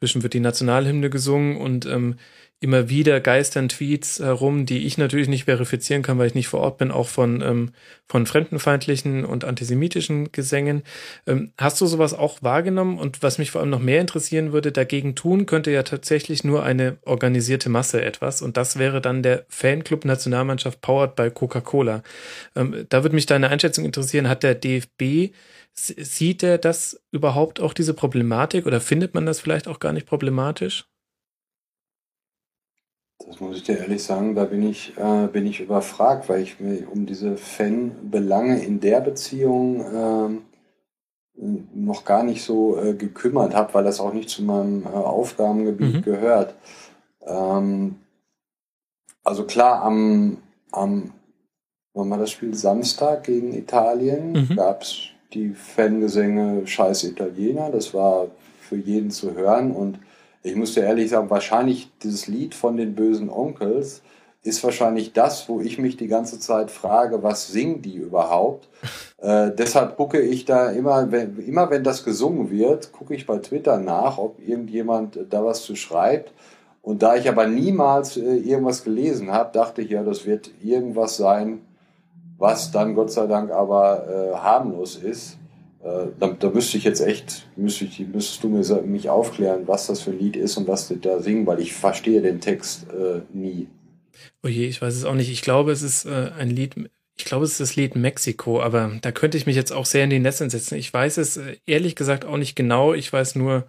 [0.00, 2.16] inzwischen wird die Nationalhymne gesungen und ähm,
[2.64, 6.60] immer wieder geistern Tweets herum, die ich natürlich nicht verifizieren kann, weil ich nicht vor
[6.60, 7.72] Ort bin, auch von, ähm,
[8.08, 10.82] von fremdenfeindlichen und antisemitischen Gesängen.
[11.26, 12.98] Ähm, hast du sowas auch wahrgenommen?
[12.98, 16.64] Und was mich vor allem noch mehr interessieren würde, dagegen tun könnte ja tatsächlich nur
[16.64, 18.42] eine organisierte Masse etwas.
[18.42, 22.02] Und das wäre dann der Fanclub Nationalmannschaft powered by Coca-Cola.
[22.56, 24.28] Ähm, da würde mich deine Einschätzung interessieren.
[24.28, 25.34] Hat der DFB
[25.76, 30.06] Sieht er das überhaupt auch diese Problematik oder findet man das vielleicht auch gar nicht
[30.06, 30.86] problematisch?
[33.18, 36.60] Das muss ich dir ehrlich sagen, da bin ich, äh, bin ich überfragt, weil ich
[36.60, 43.74] mir um diese Fanbelange in der Beziehung äh, noch gar nicht so äh, gekümmert habe,
[43.74, 46.02] weil das auch nicht zu meinem äh, Aufgabengebiet mhm.
[46.02, 46.54] gehört.
[47.22, 47.96] Ähm,
[49.22, 50.38] also klar, am,
[50.70, 51.12] am
[51.94, 54.56] wann war das Spiel Samstag gegen Italien, mhm.
[54.56, 58.28] gab es die Fangesänge Scheiß Italiener, das war
[58.60, 59.98] für jeden zu hören und
[60.44, 64.02] ich muss dir ehrlich sagen, wahrscheinlich dieses Lied von den bösen Onkels
[64.42, 68.68] ist wahrscheinlich das, wo ich mich die ganze Zeit frage, was singen die überhaupt?
[69.24, 73.38] Äh, deshalb gucke ich da immer, wenn, immer wenn das gesungen wird, gucke ich bei
[73.38, 76.30] Twitter nach, ob irgendjemand da was zu schreibt.
[76.82, 81.16] Und da ich aber niemals äh, irgendwas gelesen habe, dachte ich ja, das wird irgendwas
[81.16, 81.62] sein,
[82.36, 85.38] was dann Gott sei Dank aber äh, harmlos ist.
[85.84, 89.86] Äh, da, da müsste ich jetzt echt, müsste ich, müsstest du mir, mich aufklären, was
[89.86, 92.86] das für ein Lied ist und was die da singen, weil ich verstehe den Text
[92.90, 93.68] äh, nie.
[94.42, 95.30] Oh je, ich weiß es auch nicht.
[95.30, 96.74] Ich glaube, es ist äh, ein Lied
[97.16, 100.04] ich glaube, es ist das Lied Mexiko, aber da könnte ich mich jetzt auch sehr
[100.04, 100.76] in die Netze setzen.
[100.76, 102.92] Ich weiß es äh, ehrlich gesagt auch nicht genau.
[102.92, 103.64] Ich weiß nur.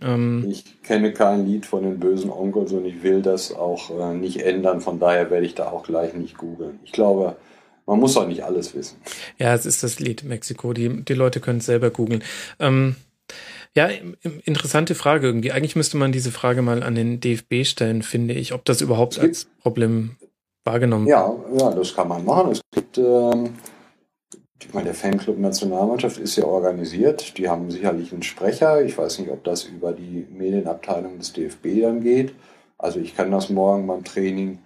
[0.00, 4.14] Ähm, ich kenne kein Lied von den bösen Onkels und ich will das auch äh,
[4.14, 4.80] nicht ändern.
[4.80, 6.78] Von daher werde ich da auch gleich nicht googeln.
[6.84, 7.36] Ich glaube,
[7.86, 8.96] man muss auch nicht alles wissen.
[9.38, 10.72] Ja, es ist das Lied Mexiko.
[10.72, 12.22] Die, die Leute können es selber googeln.
[12.58, 12.96] Ähm,
[13.74, 13.88] ja,
[14.44, 15.52] interessante Frage irgendwie.
[15.52, 19.18] Eigentlich müsste man diese Frage mal an den DFB stellen, finde ich, ob das überhaupt
[19.18, 20.16] als Problem
[20.64, 22.52] wahrgenommen Ja, ja, das kann man machen.
[22.52, 23.54] Es gibt, ähm,
[24.60, 27.38] ich meine, der Fanclub Nationalmannschaft ist ja organisiert.
[27.38, 28.84] Die haben sicherlich einen Sprecher.
[28.84, 32.34] Ich weiß nicht, ob das über die Medienabteilung des DFB dann geht.
[32.78, 34.58] Also ich kann das morgen beim Training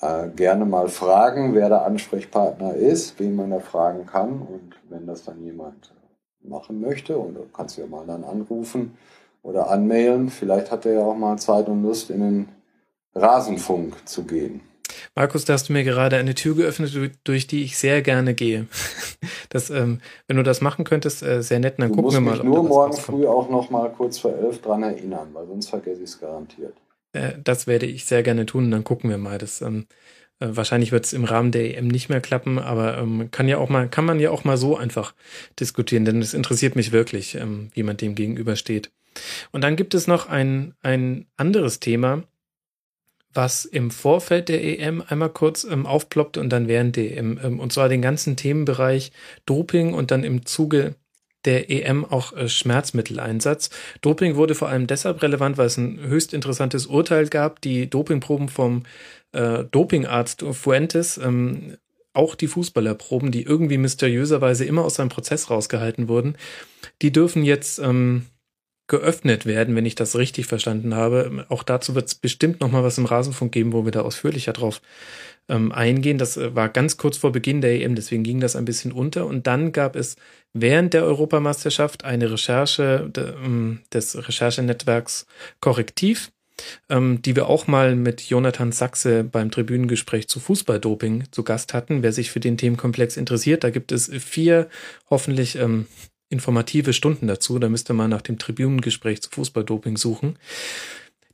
[0.00, 4.40] äh, gerne mal fragen, wer der Ansprechpartner ist, wen man da fragen kann.
[4.42, 5.92] Und wenn das dann jemand
[6.42, 8.96] machen möchte, und du kannst ja mal dann anrufen
[9.42, 12.48] oder anmailen, vielleicht hat er ja auch mal Zeit und Lust, in den
[13.14, 14.60] Rasenfunk zu gehen.
[15.14, 16.92] Markus, da hast du mir gerade eine Tür geöffnet,
[17.24, 18.66] durch die ich sehr gerne gehe.
[19.52, 22.36] Das, ähm, wenn du das machen könntest, äh, sehr nett, dann du gucken wir mal.
[22.36, 26.04] Ich nur morgen früh auch noch mal kurz vor elf dran erinnern, weil sonst vergesse
[26.04, 26.74] ich es garantiert.
[27.12, 29.38] Äh, das werde ich sehr gerne tun, dann gucken wir mal.
[29.38, 29.86] Das, ähm,
[30.40, 33.58] äh, wahrscheinlich wird es im Rahmen der EM nicht mehr klappen, aber ähm, kann ja
[33.58, 35.14] auch mal, kann man ja auch mal so einfach
[35.58, 38.90] diskutieren, denn es interessiert mich wirklich, ähm, wie man dem gegenübersteht.
[39.52, 42.24] Und dann gibt es noch ein, ein anderes Thema,
[43.32, 47.38] was im Vorfeld der EM einmal kurz ähm, aufploppt und dann während der EM.
[47.42, 49.12] Ähm, und zwar den ganzen Themenbereich
[49.46, 50.96] Doping und dann im Zuge
[51.44, 53.70] der EM auch äh, Schmerzmitteleinsatz.
[54.00, 57.60] Doping wurde vor allem deshalb relevant, weil es ein höchst interessantes Urteil gab.
[57.60, 58.84] Die Dopingproben vom
[59.32, 61.76] äh, Dopingarzt Fuentes, ähm,
[62.12, 66.36] auch die Fußballerproben, die irgendwie mysteriöserweise immer aus seinem Prozess rausgehalten wurden,
[67.02, 68.26] die dürfen jetzt ähm,
[68.90, 71.46] geöffnet werden, wenn ich das richtig verstanden habe.
[71.48, 74.52] Auch dazu wird es bestimmt noch mal was im Rasenfunk geben, wo wir da ausführlicher
[74.52, 74.82] drauf
[75.48, 76.18] ähm, eingehen.
[76.18, 79.26] Das äh, war ganz kurz vor Beginn der EM, deswegen ging das ein bisschen unter.
[79.26, 80.16] Und dann gab es
[80.52, 85.26] während der Europameisterschaft eine Recherche de, ähm, des Recherchenetzwerks
[85.60, 86.32] Korrektiv,
[86.88, 92.02] ähm, die wir auch mal mit Jonathan Sachse beim Tribünengespräch zu Fußballdoping zu Gast hatten.
[92.02, 94.68] Wer sich für den Themenkomplex interessiert, da gibt es vier
[95.08, 95.86] hoffentlich ähm,
[96.30, 97.58] informative Stunden dazu.
[97.58, 100.38] Da müsste man nach dem Tribunengespräch zu Fußballdoping suchen.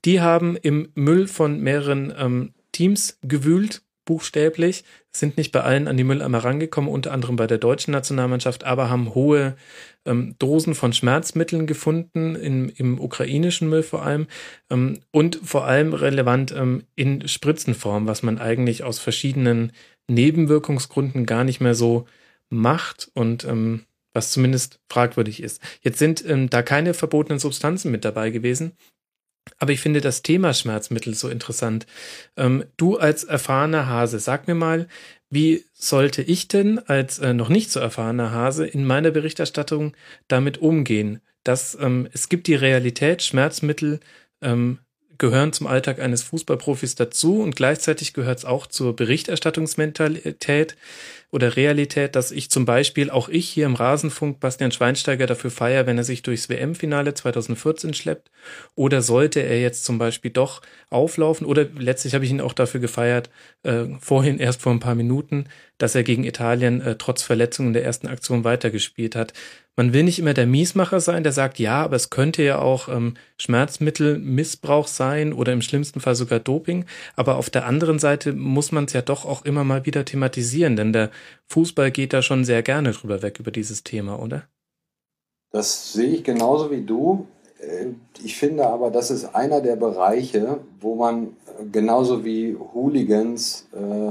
[0.04, 5.96] Die haben im Müll von mehreren ähm, Teams gewühlt, buchstäblich, sind nicht bei allen an
[5.96, 9.56] die Mülleimer rangekommen, unter anderem bei der deutschen Nationalmannschaft, aber haben hohe
[10.04, 14.26] ähm, Dosen von Schmerzmitteln gefunden, in, im ukrainischen Müll vor allem,
[14.70, 19.72] ähm, und vor allem relevant ähm, in Spritzenform, was man eigentlich aus verschiedenen
[20.09, 22.06] Nebenwirkungsgründen gar nicht mehr so
[22.48, 23.11] macht.
[23.14, 23.82] Und ähm,
[24.16, 25.61] was zumindest fragwürdig ist.
[25.83, 28.72] Jetzt sind ähm, da keine verbotenen Substanzen mit dabei gewesen.
[29.59, 31.87] Aber ich finde das Thema Schmerzmittel so interessant.
[32.37, 34.88] Ähm, du als erfahrener Hase, sag mir mal,
[35.31, 39.94] wie sollte ich denn als äh, noch nicht so erfahrener Hase in meiner Berichterstattung
[40.29, 41.20] damit umgehen?
[41.44, 44.00] Dass ähm, es gibt die Realität, Schmerzmittel
[44.42, 44.79] ähm,
[45.18, 50.76] gehören zum Alltag eines Fußballprofis dazu und gleichzeitig gehört es auch zur Berichterstattungsmentalität
[51.30, 55.86] oder Realität, dass ich zum Beispiel auch ich hier im Rasenfunk Bastian Schweinsteiger dafür feier,
[55.86, 58.30] wenn er sich durchs WM-Finale 2014 schleppt?
[58.74, 61.46] Oder sollte er jetzt zum Beispiel doch auflaufen?
[61.46, 63.30] Oder letztlich habe ich ihn auch dafür gefeiert,
[63.64, 65.46] äh, vorhin erst vor ein paar Minuten,
[65.78, 69.32] dass er gegen Italien äh, trotz Verletzungen der ersten Aktion weitergespielt hat.
[69.78, 72.88] Man will nicht immer der Miesmacher sein, der sagt, ja, aber es könnte ja auch
[72.88, 76.86] ähm, Schmerzmittelmissbrauch sein oder im schlimmsten Fall sogar Doping.
[77.14, 80.76] Aber auf der anderen Seite muss man es ja doch auch immer mal wieder thematisieren,
[80.76, 81.10] denn der
[81.48, 84.44] Fußball geht da schon sehr gerne drüber weg über dieses Thema, oder?
[85.50, 87.26] Das sehe ich genauso wie du.
[87.61, 87.88] Äh,
[88.22, 91.37] ich finde aber, das ist einer der Bereiche, wo man
[91.72, 94.11] genauso wie Hooligans, äh,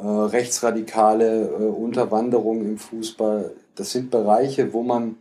[0.00, 5.16] äh, rechtsradikale äh, Unterwanderung im Fußball das sind Bereiche, wo man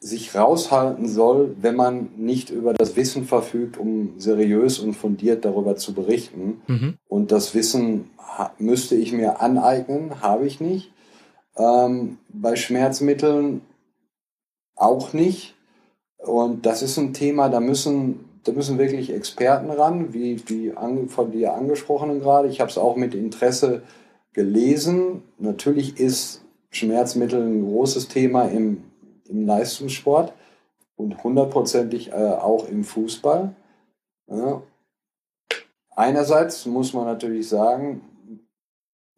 [0.00, 5.74] sich raushalten soll, wenn man nicht über das Wissen verfügt, um seriös und fundiert darüber
[5.74, 6.62] zu berichten.
[6.68, 6.94] Mhm.
[7.08, 8.10] Und das Wissen
[8.58, 10.92] müsste ich mir aneignen, habe ich nicht.
[11.56, 13.62] Ähm, bei Schmerzmitteln
[14.76, 15.54] auch nicht.
[16.18, 21.30] Und das ist ein Thema, da müssen, da müssen wirklich Experten ran, wie, an, von
[21.30, 22.48] dir angesprochenen gerade.
[22.48, 23.82] Ich habe es auch mit Interesse
[24.32, 25.22] gelesen.
[25.38, 28.84] Natürlich ist Schmerzmittel ein großes Thema im,
[29.28, 30.32] im Leistungssport
[30.96, 33.54] und hundertprozentig äh, auch im Fußball.
[34.28, 34.62] Ja.
[35.90, 38.02] Einerseits muss man natürlich sagen,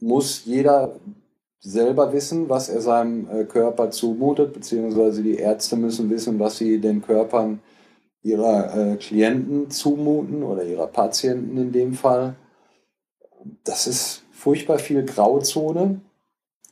[0.00, 0.96] muss jeder
[1.60, 6.80] selber wissen, was er seinem äh, Körper zumutet, beziehungsweise die Ärzte müssen wissen, was sie
[6.80, 7.60] den Körpern
[8.22, 12.34] ihrer äh, Klienten zumuten oder ihrer Patienten in dem Fall.
[13.64, 16.00] Das ist furchtbar viel Grauzone.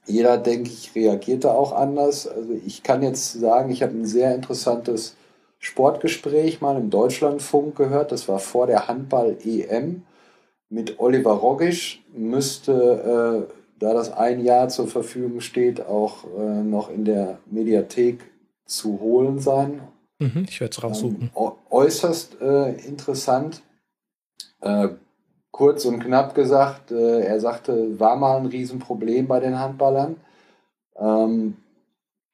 [0.07, 2.27] Jeder, denke ich, reagiert da auch anders.
[2.27, 5.17] Also ich kann jetzt sagen, ich habe ein sehr interessantes
[5.59, 8.12] Sportgespräch mal im Deutschlandfunk gehört.
[8.12, 10.03] Das war vor der Handball-EM
[10.68, 12.02] mit Oliver Rogisch.
[12.14, 18.20] Müsste, äh, da das ein Jahr zur Verfügung steht, auch äh, noch in der Mediathek
[18.64, 19.81] zu holen sein.
[20.18, 21.31] Mhm, ich werde es raussuchen.
[21.35, 23.62] Ähm, äußerst äh, interessant.
[24.61, 24.88] Äh,
[25.50, 30.16] kurz und knapp gesagt, äh, er sagte, war mal ein Riesenproblem bei den Handballern.
[30.96, 31.57] Ähm,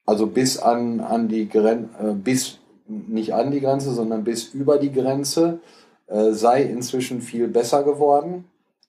[0.05, 4.77] also bis an, an die Grenze, äh, bis nicht an die Grenze, sondern bis über
[4.77, 5.59] die Grenze,
[6.07, 8.45] äh, sei inzwischen viel besser geworden.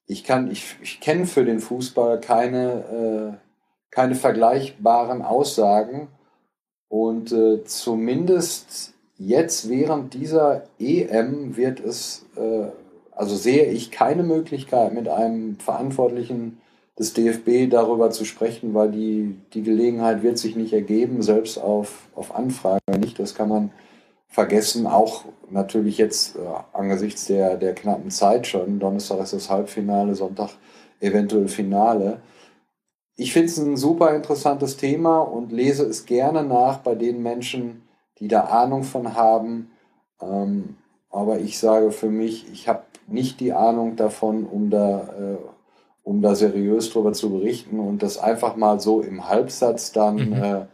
[0.07, 3.47] Ich ich, ich kenne für den Fußball keine, äh,
[3.91, 6.09] keine vergleichbaren Aussagen.
[6.89, 12.67] Und äh, zumindest jetzt während dieser EM wird es, äh,
[13.13, 16.61] also sehe ich keine Möglichkeit mit einem Verantwortlichen
[16.99, 22.09] des DFB darüber zu sprechen, weil die, die Gelegenheit wird sich nicht ergeben, selbst auf,
[22.15, 23.19] auf Anfrage nicht.
[23.19, 23.71] Das kann man
[24.29, 26.41] vergessen, auch natürlich jetzt äh,
[26.73, 28.79] angesichts der, der knappen Zeit schon.
[28.79, 30.51] Donnerstag ist das Halbfinale, Sonntag
[31.01, 32.21] eventuell Finale.
[33.17, 37.83] Ich finde es ein super interessantes Thema und lese es gerne nach bei den Menschen,
[38.19, 39.71] die da Ahnung von haben.
[40.21, 40.77] Ähm,
[41.11, 45.37] aber ich sage für mich, ich habe nicht die Ahnung davon, um da, äh,
[46.03, 50.33] um da seriös drüber zu berichten und das einfach mal so im Halbsatz dann mhm.
[50.33, 50.67] äh,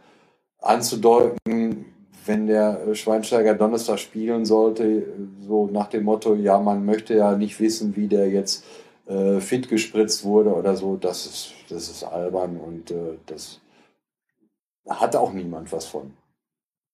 [0.59, 1.92] anzudeuten,
[2.25, 5.03] wenn der äh, Schweinsteiger Donnerstag spielen sollte,
[5.47, 8.65] so nach dem Motto, ja, man möchte ja nicht wissen, wie der jetzt
[9.07, 13.59] äh, fit gespritzt wurde oder so, das ist, das ist albern und äh, das
[14.87, 16.13] hat auch niemand was von.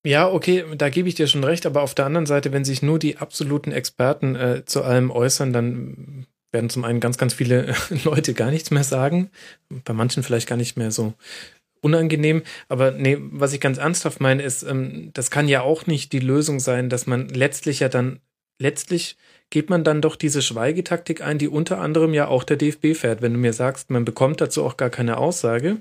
[0.06, 2.82] Ja, okay, da gebe ich dir schon recht, aber auf der anderen Seite, wenn sich
[2.82, 7.76] nur die absoluten Experten äh, zu allem äußern, dann werden zum einen ganz, ganz viele
[8.04, 9.30] Leute gar nichts mehr sagen,
[9.84, 11.14] bei manchen vielleicht gar nicht mehr so
[11.82, 12.44] unangenehm.
[12.68, 16.20] Aber nee, was ich ganz ernsthaft meine, ist, ähm, das kann ja auch nicht die
[16.20, 18.20] Lösung sein, dass man letztlich ja dann,
[18.60, 19.18] letztlich
[19.50, 23.22] geht man dann doch diese Schweigetaktik ein, die unter anderem ja auch der DFB fährt.
[23.22, 25.78] Wenn du mir sagst, man bekommt dazu auch gar keine Aussage,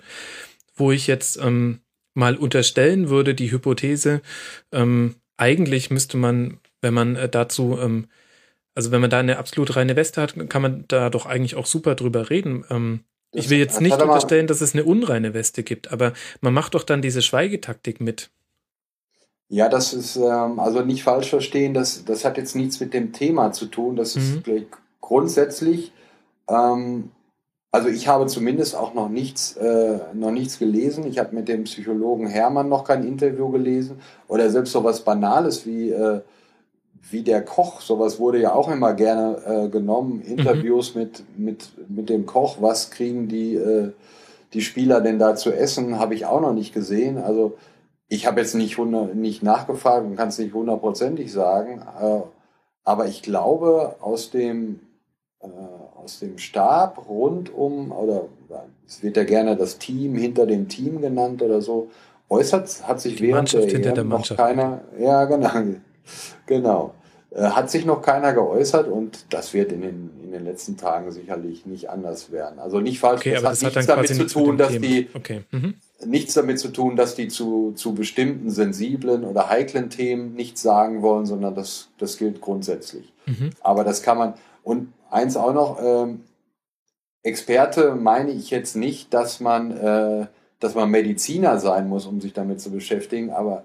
[0.75, 1.81] wo ich jetzt ähm,
[2.15, 4.23] mal unterstellen würde, die Hypothese,
[4.73, 8.09] ähm, eigentlich müsste man, wenn man äh, dazu, ähm,
[8.75, 11.67] also wenn man da eine absolut reine Weste hat, kann man da doch eigentlich auch
[11.67, 12.65] super drüber reden.
[13.33, 16.75] Ähm, ich will jetzt nicht unterstellen, dass es eine unreine Weste gibt, aber man macht
[16.75, 18.31] doch dann diese Schweigetaktik mit.
[19.51, 23.13] Ja, das ist ähm, also nicht falsch verstehen, das, das hat jetzt nichts mit dem
[23.13, 23.97] Thema zu tun.
[23.97, 24.67] Das ist mhm.
[25.01, 25.93] grundsätzlich,
[26.49, 27.11] ähm,
[27.71, 31.07] also ich habe zumindest auch noch nichts, äh, noch nichts gelesen.
[31.07, 35.65] Ich habe mit dem Psychologen Hermann noch kein Interview gelesen oder selbst so was Banales
[35.65, 36.21] wie äh,
[37.11, 41.01] wie der Koch, sowas wurde ja auch immer gerne äh, genommen, Interviews mhm.
[41.01, 43.93] mit, mit, mit dem Koch, was kriegen die, äh,
[44.53, 47.19] die Spieler denn da zu essen, habe ich auch noch nicht gesehen.
[47.19, 47.57] Also
[48.09, 48.79] ich habe jetzt nicht,
[49.15, 52.21] nicht nachgefragt und kann es nicht hundertprozentig sagen, äh,
[52.85, 54.81] aber ich glaube aus dem,
[55.41, 55.47] äh,
[55.97, 58.25] aus dem Stab rund um, oder
[58.87, 61.91] es wird ja gerne das Team hinter dem Team genannt oder so,
[62.31, 65.79] äußert, hat sich die während Mannschaft der, EM noch keiner, ja genau,
[66.47, 66.95] genau.
[67.31, 71.13] Äh, hat sich noch keiner geäußert und das wird in den, in den letzten Tagen
[71.13, 72.59] sicherlich nicht anders werden.
[72.59, 74.87] Also nicht falsch, okay, das hat, das nichts hat damit zu tun, dass Thema.
[74.87, 75.43] die okay.
[75.51, 75.75] mhm.
[76.07, 81.03] nichts damit zu tun, dass die zu, zu bestimmten sensiblen oder heiklen Themen nichts sagen
[81.03, 83.13] wollen, sondern das, das gilt grundsätzlich.
[83.27, 83.51] Mhm.
[83.61, 86.23] Aber das kann man, und eins auch noch, ähm,
[87.23, 90.27] Experte meine ich jetzt nicht, dass man, äh,
[90.61, 93.65] dass man Mediziner sein muss, um sich damit zu beschäftigen, aber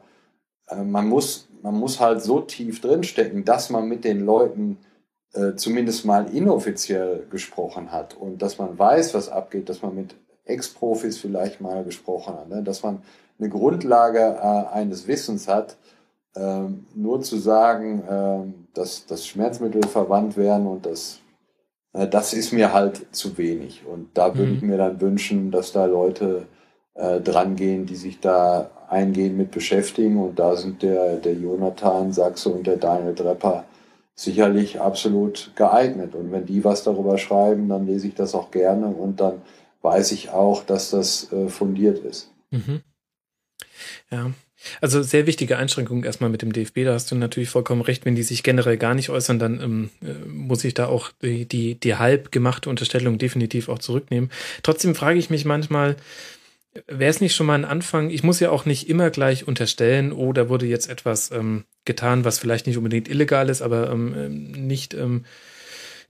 [0.67, 4.77] äh, man muss man muss halt so tief drinstecken, dass man mit den Leuten
[5.33, 10.13] äh, zumindest mal inoffiziell gesprochen hat und dass man weiß, was abgeht, dass man mit
[10.45, 12.63] Ex-Profis vielleicht mal gesprochen hat, ne?
[12.63, 13.01] dass man
[13.39, 15.77] eine Grundlage äh, eines Wissens hat,
[16.35, 21.21] ähm, nur zu sagen, äh, dass, dass Schmerzmittel verwandt werden und das,
[21.93, 23.85] äh, das ist mir halt zu wenig.
[23.85, 24.57] Und da würde mhm.
[24.57, 26.45] ich mir dann wünschen, dass da Leute
[26.95, 30.17] äh, dran gehen, die sich da eingehend mit beschäftigen.
[30.17, 33.65] Und da sind der, der Jonathan Sachse und der Daniel Drepper
[34.15, 36.15] sicherlich absolut geeignet.
[36.15, 39.41] Und wenn die was darüber schreiben, dann lese ich das auch gerne und dann
[39.81, 42.31] weiß ich auch, dass das äh, fundiert ist.
[42.51, 42.81] Mhm.
[44.11, 44.31] Ja.
[44.79, 48.15] Also sehr wichtige Einschränkung erstmal mit dem DFB, da hast du natürlich vollkommen recht, wenn
[48.15, 51.75] die sich generell gar nicht äußern, dann ähm, äh, muss ich da auch die, die,
[51.75, 54.31] die halb gemachte Unterstellung definitiv auch zurücknehmen.
[54.61, 55.97] Trotzdem frage ich mich manchmal,
[56.87, 58.09] Wäre es nicht schon mal ein Anfang?
[58.09, 62.25] Ich muss ja auch nicht immer gleich unterstellen, oh, da wurde jetzt etwas ähm, getan,
[62.25, 65.25] was vielleicht nicht unbedingt illegal ist, aber ähm, ähm nicht, ähm,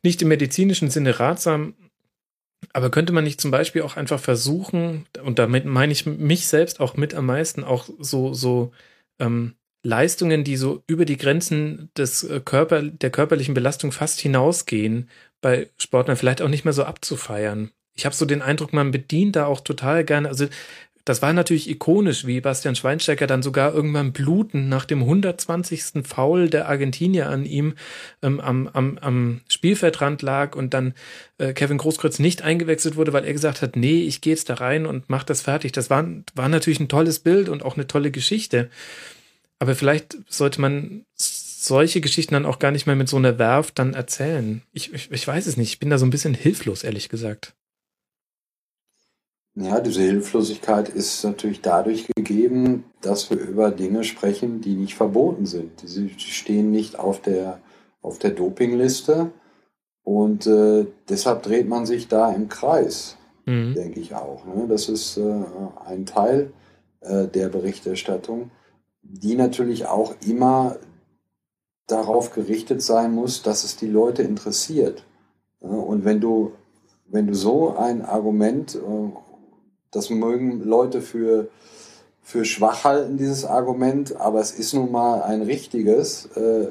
[0.03, 1.75] nicht im medizinischen Sinne ratsam.
[2.71, 6.79] Aber könnte man nicht zum Beispiel auch einfach versuchen, und damit meine ich mich selbst
[6.79, 8.71] auch mit am meisten, auch so, so
[9.19, 15.09] ähm, Leistungen, die so über die Grenzen des äh, Körper, der körperlichen Belastung fast hinausgehen,
[15.41, 17.71] bei Sportlern vielleicht auch nicht mehr so abzufeiern.
[17.95, 20.47] Ich habe so den Eindruck, man bedient da auch total gerne, also
[21.05, 26.05] das war natürlich ikonisch, wie Bastian Schweinsteiger dann sogar irgendwann blutend nach dem 120.
[26.07, 27.73] Foul der Argentinier an ihm
[28.21, 30.93] ähm, am, am, am Spielfeldrand lag und dann
[31.39, 34.55] äh, Kevin Großkreuz nicht eingewechselt wurde, weil er gesagt hat, nee, ich gehe jetzt da
[34.55, 35.73] rein und mach das fertig.
[35.73, 38.69] Das war, war natürlich ein tolles Bild und auch eine tolle Geschichte.
[39.59, 43.71] Aber vielleicht sollte man solche Geschichten dann auch gar nicht mehr mit so einer Werf
[43.71, 44.61] dann erzählen.
[44.71, 45.69] Ich, ich, ich weiß es nicht.
[45.69, 47.53] Ich bin da so ein bisschen hilflos, ehrlich gesagt.
[49.55, 55.45] Ja, diese Hilflosigkeit ist natürlich dadurch gegeben, dass wir über Dinge sprechen, die nicht verboten
[55.45, 55.79] sind.
[55.85, 57.59] Sie stehen nicht auf der,
[58.01, 59.31] auf der Dopingliste
[60.03, 63.75] und äh, deshalb dreht man sich da im Kreis, mhm.
[63.75, 64.43] denke ich auch.
[64.45, 64.65] Ne?
[64.67, 65.43] Das ist äh,
[65.85, 66.51] ein Teil
[67.01, 68.49] äh, der Berichterstattung,
[69.03, 70.77] die natürlich auch immer
[71.85, 75.05] darauf gerichtet sein muss, dass es die Leute interessiert.
[75.59, 76.53] Und wenn du,
[77.05, 78.79] wenn du so ein Argument äh,
[79.93, 81.47] das mögen Leute für,
[82.21, 86.25] für schwach halten, dieses Argument, aber es ist nun mal ein richtiges.
[86.35, 86.67] Äh,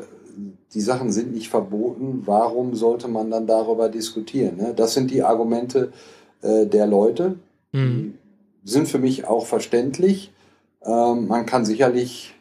[0.75, 2.23] die Sachen sind nicht verboten.
[2.25, 4.57] Warum sollte man dann darüber diskutieren?
[4.57, 4.75] Ne?
[4.75, 5.93] Das sind die Argumente
[6.41, 7.37] äh, der Leute.
[7.73, 8.14] Mhm.
[8.62, 10.33] Die sind für mich auch verständlich.
[10.85, 12.35] Ähm, man kann sicherlich,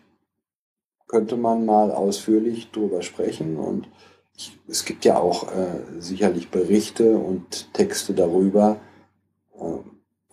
[1.08, 3.88] könnte man mal ausführlich drüber sprechen und
[4.36, 8.78] ich, es gibt ja auch äh, sicherlich Berichte und Texte darüber,
[9.60, 9.91] äh,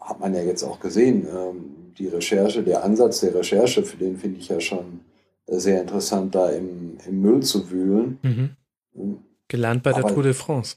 [0.08, 4.16] hat man ja jetzt auch gesehen, ähm, die Recherche, der Ansatz der Recherche, für den
[4.16, 5.00] finde ich ja schon
[5.46, 8.18] äh, sehr interessant, da im, im Müll zu wühlen.
[8.22, 8.50] Mhm.
[8.94, 9.18] Hm.
[9.48, 10.76] Gelernt bei der Aber, Tour de France.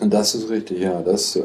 [0.00, 1.02] Das ist richtig, ja.
[1.02, 1.44] Das äh,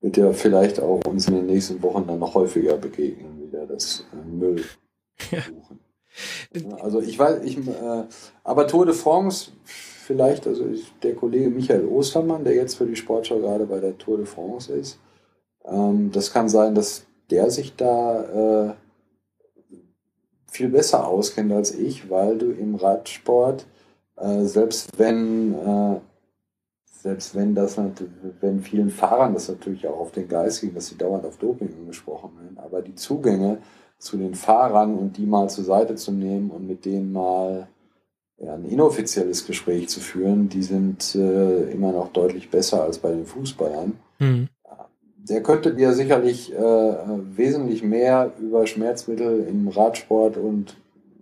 [0.00, 4.04] wird ja vielleicht auch uns in den nächsten Wochen dann noch häufiger begegnen, wieder das
[4.12, 4.64] äh, Müll
[5.30, 5.42] ja.
[6.80, 8.04] Also ich weiß, ich, äh,
[8.42, 10.64] aber Tour de France, vielleicht, also
[11.02, 14.72] der Kollege Michael Ostermann, der jetzt für die Sportschau gerade bei der Tour de France
[14.72, 14.98] ist,
[15.70, 18.74] ähm, das kann sein, dass der sich da äh,
[20.50, 23.66] viel besser auskennt als ich, weil du im Radsport,
[24.16, 26.00] äh, selbst wenn äh,
[26.84, 27.76] selbst wenn das
[28.40, 31.72] wenn vielen Fahrern das natürlich auch auf den Geist ging, dass sie dauernd auf Doping
[31.72, 33.58] angesprochen werden, aber die Zugänge
[33.98, 37.68] zu den Fahrern und die mal zur Seite zu nehmen und mit denen mal
[38.38, 43.10] ja, ein inoffizielles Gespräch zu führen, die sind äh, immer noch deutlich besser als bei
[43.10, 43.98] den Fußballern.
[44.18, 44.48] Mhm
[45.28, 50.76] der könnte dir sicherlich äh, wesentlich mehr über Schmerzmittel im Radsport und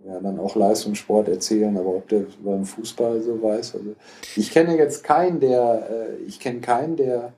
[0.05, 3.75] ja, dann auch Leistungssport erzählen, aber ob der beim Fußball so weiß.
[3.75, 3.95] Also
[4.35, 7.33] ich kenne jetzt keinen, der, äh, ich kenne keinen, der,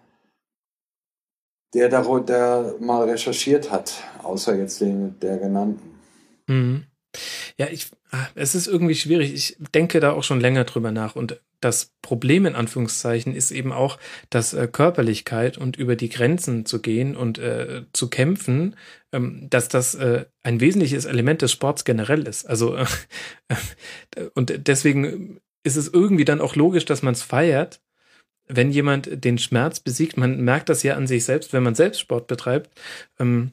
[1.74, 6.00] der, da, mal recherchiert hat, außer jetzt den der genannten.
[6.48, 6.84] Mhm.
[7.58, 9.34] Ja, ich, ah, es ist irgendwie schwierig.
[9.34, 13.72] Ich denke da auch schon länger drüber nach und das Problem in Anführungszeichen ist eben
[13.72, 13.98] auch,
[14.30, 18.76] dass äh, Körperlichkeit und über die Grenzen zu gehen und äh, zu kämpfen,
[19.12, 22.48] ähm, dass das äh, ein wesentliches Element des Sports generell ist.
[22.48, 22.86] Also äh,
[24.36, 27.82] und deswegen ist es irgendwie dann auch logisch, dass man es feiert,
[28.48, 30.18] wenn jemand den Schmerz besiegt.
[30.18, 32.72] Man merkt das ja an sich selbst, wenn man selbst Sport betreibt.
[33.20, 33.52] Ähm,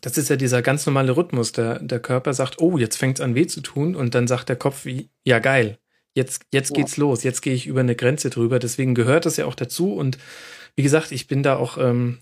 [0.00, 1.52] das ist ja dieser ganz normale Rhythmus.
[1.52, 4.48] Der, der Körper sagt, oh, jetzt fängt es an weh zu tun und dann sagt
[4.48, 4.86] der Kopf,
[5.24, 5.78] ja geil,
[6.14, 7.02] jetzt, jetzt geht's ja.
[7.02, 8.58] los, jetzt gehe ich über eine Grenze drüber.
[8.58, 9.94] Deswegen gehört das ja auch dazu.
[9.94, 10.18] Und
[10.76, 12.18] wie gesagt, ich bin da auch, ähm,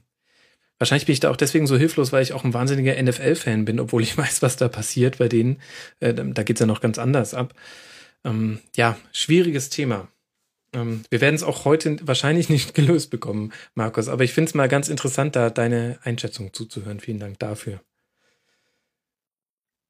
[0.79, 3.81] wahrscheinlich bin ich da auch deswegen so hilflos, weil ich auch ein wahnsinniger NFL-Fan bin,
[3.81, 5.61] obwohl ich weiß, was da passiert bei denen.
[6.01, 7.55] Äh, da geht's ja noch ganz anders ab.
[8.25, 10.09] Ähm, ja, schwieriges Thema.
[10.73, 14.55] Ähm, wir werden es auch heute wahrscheinlich nicht gelöst bekommen, Markus, aber ich finde es
[14.55, 17.01] mal ganz interessant, da deine Einschätzung zuzuhören.
[17.01, 17.81] Vielen Dank dafür.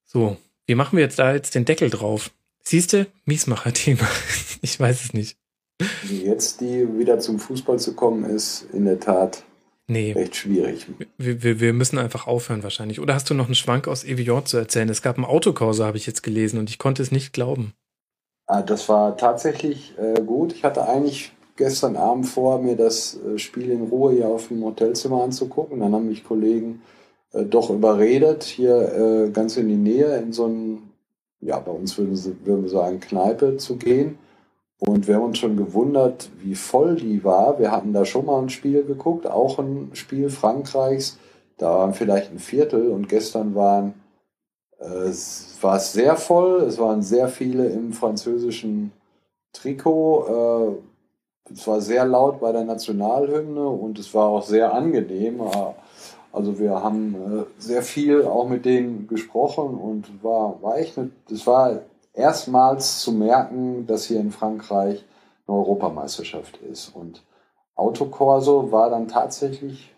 [0.05, 2.30] So, wie machen wir jetzt da jetzt den Deckel drauf?
[2.63, 4.07] Siehst du, Miesmacher-Thema.
[4.63, 5.37] ich weiß es nicht.
[6.11, 9.45] Jetzt die wieder zum Fußball zu kommen, ist in der Tat
[9.89, 10.13] nee.
[10.13, 10.87] recht schwierig.
[11.17, 13.01] Wir, wir, wir müssen einfach aufhören wahrscheinlich.
[13.01, 14.89] Oder hast du noch einen Schwank aus Evian zu erzählen?
[14.89, 17.73] Es gab einen Autokorso, habe ich jetzt gelesen, und ich konnte es nicht glauben.
[18.47, 20.53] Ah, das war tatsächlich äh, gut.
[20.53, 24.65] Ich hatte eigentlich gestern Abend vor, mir das äh, Spiel in Ruhe hier auf dem
[24.65, 25.81] Hotelzimmer anzugucken.
[25.81, 26.83] Dann haben mich Kollegen
[27.33, 30.89] äh, doch überredet, hier äh, ganz in die Nähe in so ein,
[31.41, 34.18] ja, bei uns würden, würden wir sagen, Kneipe zu gehen.
[34.78, 37.59] Und wir haben uns schon gewundert, wie voll die war.
[37.59, 41.18] Wir hatten da schon mal ein Spiel geguckt, auch ein Spiel Frankreichs.
[41.59, 43.95] Da waren vielleicht ein Viertel und gestern waren
[44.80, 48.93] es war sehr voll, es waren sehr viele im französischen
[49.53, 50.78] Trikot.
[51.49, 55.43] Äh, es war sehr laut bei der Nationalhymne und es war auch sehr angenehm.
[56.33, 60.99] Also wir haben äh, sehr viel auch mit denen gesprochen und war, war echt,
[61.31, 61.81] es war
[62.14, 65.05] erstmals zu merken, dass hier in Frankreich
[65.47, 66.95] eine Europameisterschaft ist.
[66.95, 67.24] Und
[67.74, 69.93] Autokorso war dann tatsächlich,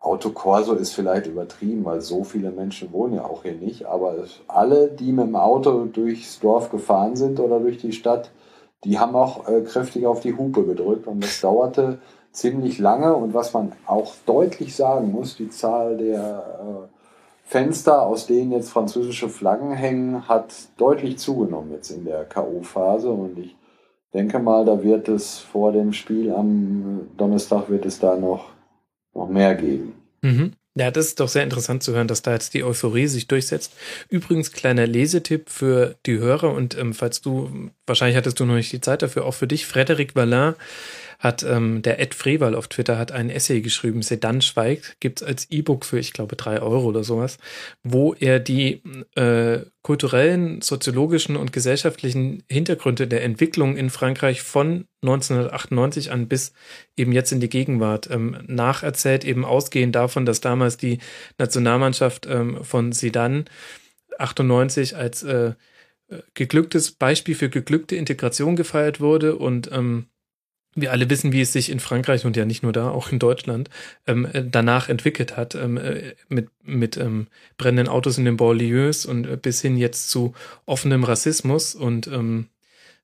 [0.00, 4.14] Autokorso ist vielleicht übertrieben, weil so viele Menschen wohnen ja auch hier nicht, aber
[4.46, 8.30] alle, die mit dem Auto durchs Dorf gefahren sind oder durch die Stadt,
[8.84, 11.98] die haben auch äh, kräftig auf die Hupe gedrückt und das dauerte
[12.36, 18.26] ziemlich lange und was man auch deutlich sagen muss, die Zahl der äh, Fenster, aus
[18.26, 23.56] denen jetzt französische Flaggen hängen, hat deutlich zugenommen jetzt in der K.O.-Phase und ich
[24.12, 28.50] denke mal, da wird es vor dem Spiel am Donnerstag wird es da noch,
[29.14, 29.94] noch mehr geben.
[30.22, 30.52] Mhm.
[30.78, 33.72] Ja, das ist doch sehr interessant zu hören, dass da jetzt die Euphorie sich durchsetzt.
[34.10, 38.72] Übrigens, kleiner Lesetipp für die Hörer und ähm, falls du, wahrscheinlich hattest du noch nicht
[38.72, 40.54] die Zeit dafür, auch für dich, Frédéric Vallin
[41.18, 45.50] hat ähm, der Ed Freval auf Twitter hat ein Essay geschrieben, Sedan schweigt, gibt's als
[45.50, 47.38] E-Book für, ich glaube, drei Euro oder sowas,
[47.82, 48.82] wo er die
[49.14, 56.52] äh, kulturellen, soziologischen und gesellschaftlichen Hintergründe der Entwicklung in Frankreich von 1998 an bis
[56.96, 60.98] eben jetzt in die Gegenwart ähm, nacherzählt, eben ausgehend davon, dass damals die
[61.38, 63.44] Nationalmannschaft ähm, von Sedan
[64.18, 65.54] 98 als äh,
[66.34, 70.06] geglücktes Beispiel für geglückte Integration gefeiert wurde und ähm,
[70.76, 73.18] wir alle wissen, wie es sich in Frankreich und ja nicht nur da, auch in
[73.18, 73.70] Deutschland,
[74.06, 79.06] ähm, äh, danach entwickelt hat, ähm, äh, mit, mit ähm, brennenden Autos in den Banlieues
[79.06, 80.34] und äh, bis hin jetzt zu
[80.66, 82.48] offenem Rassismus und ähm,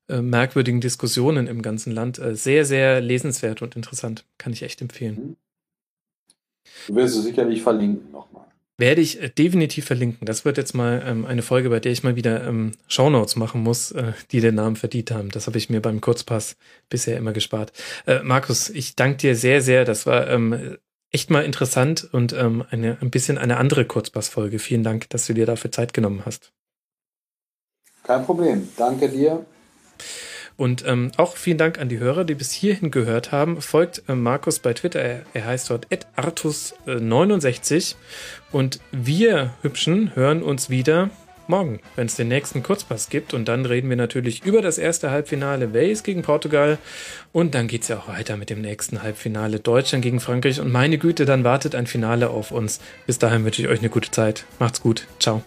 [0.09, 2.19] äh, merkwürdigen Diskussionen im ganzen Land.
[2.19, 4.27] Äh, sehr, sehr lesenswert und interessant.
[4.37, 5.37] Kann ich echt empfehlen.
[6.87, 8.52] Du wirst es sicherlich verlinken nochmal.
[8.79, 10.27] Werde ich äh, definitiv verlinken.
[10.27, 13.63] Das wird jetzt mal ähm, eine Folge, bei der ich mal wieder ähm, Shownotes machen
[13.63, 15.31] muss, äh, die den Namen verdient haben.
[15.31, 16.57] Das habe ich mir beim Kurzpass
[16.89, 17.73] bisher immer gespart.
[18.07, 19.85] Äh, Markus, ich danke dir sehr, sehr.
[19.85, 20.79] Das war ähm,
[21.11, 24.59] echt mal interessant und ähm, eine, ein bisschen eine andere Kurzpassfolge.
[24.59, 26.53] Vielen Dank, dass du dir dafür Zeit genommen hast.
[28.03, 28.69] Kein Problem.
[28.77, 29.45] Danke dir.
[30.57, 33.61] Und ähm, auch vielen Dank an die Hörer, die bis hierhin gehört haben.
[33.61, 35.87] Folgt äh, Markus bei Twitter, er, er heißt dort
[36.17, 37.97] artus69.
[38.51, 41.11] Und wir Hübschen hören uns wieder
[41.49, 43.35] morgen, wenn es den nächsten Kurzpass gibt.
[43.35, 46.79] Und dann reden wir natürlich über das erste Halbfinale Wales gegen Portugal.
[47.33, 50.61] Und dann geht es ja auch weiter mit dem nächsten Halbfinale Deutschland gegen Frankreich.
[50.61, 52.81] Und meine Güte, dann wartet ein Finale auf uns.
[53.07, 54.45] Bis dahin wünsche ich euch eine gute Zeit.
[54.59, 55.07] Macht's gut.
[55.19, 55.43] Ciao.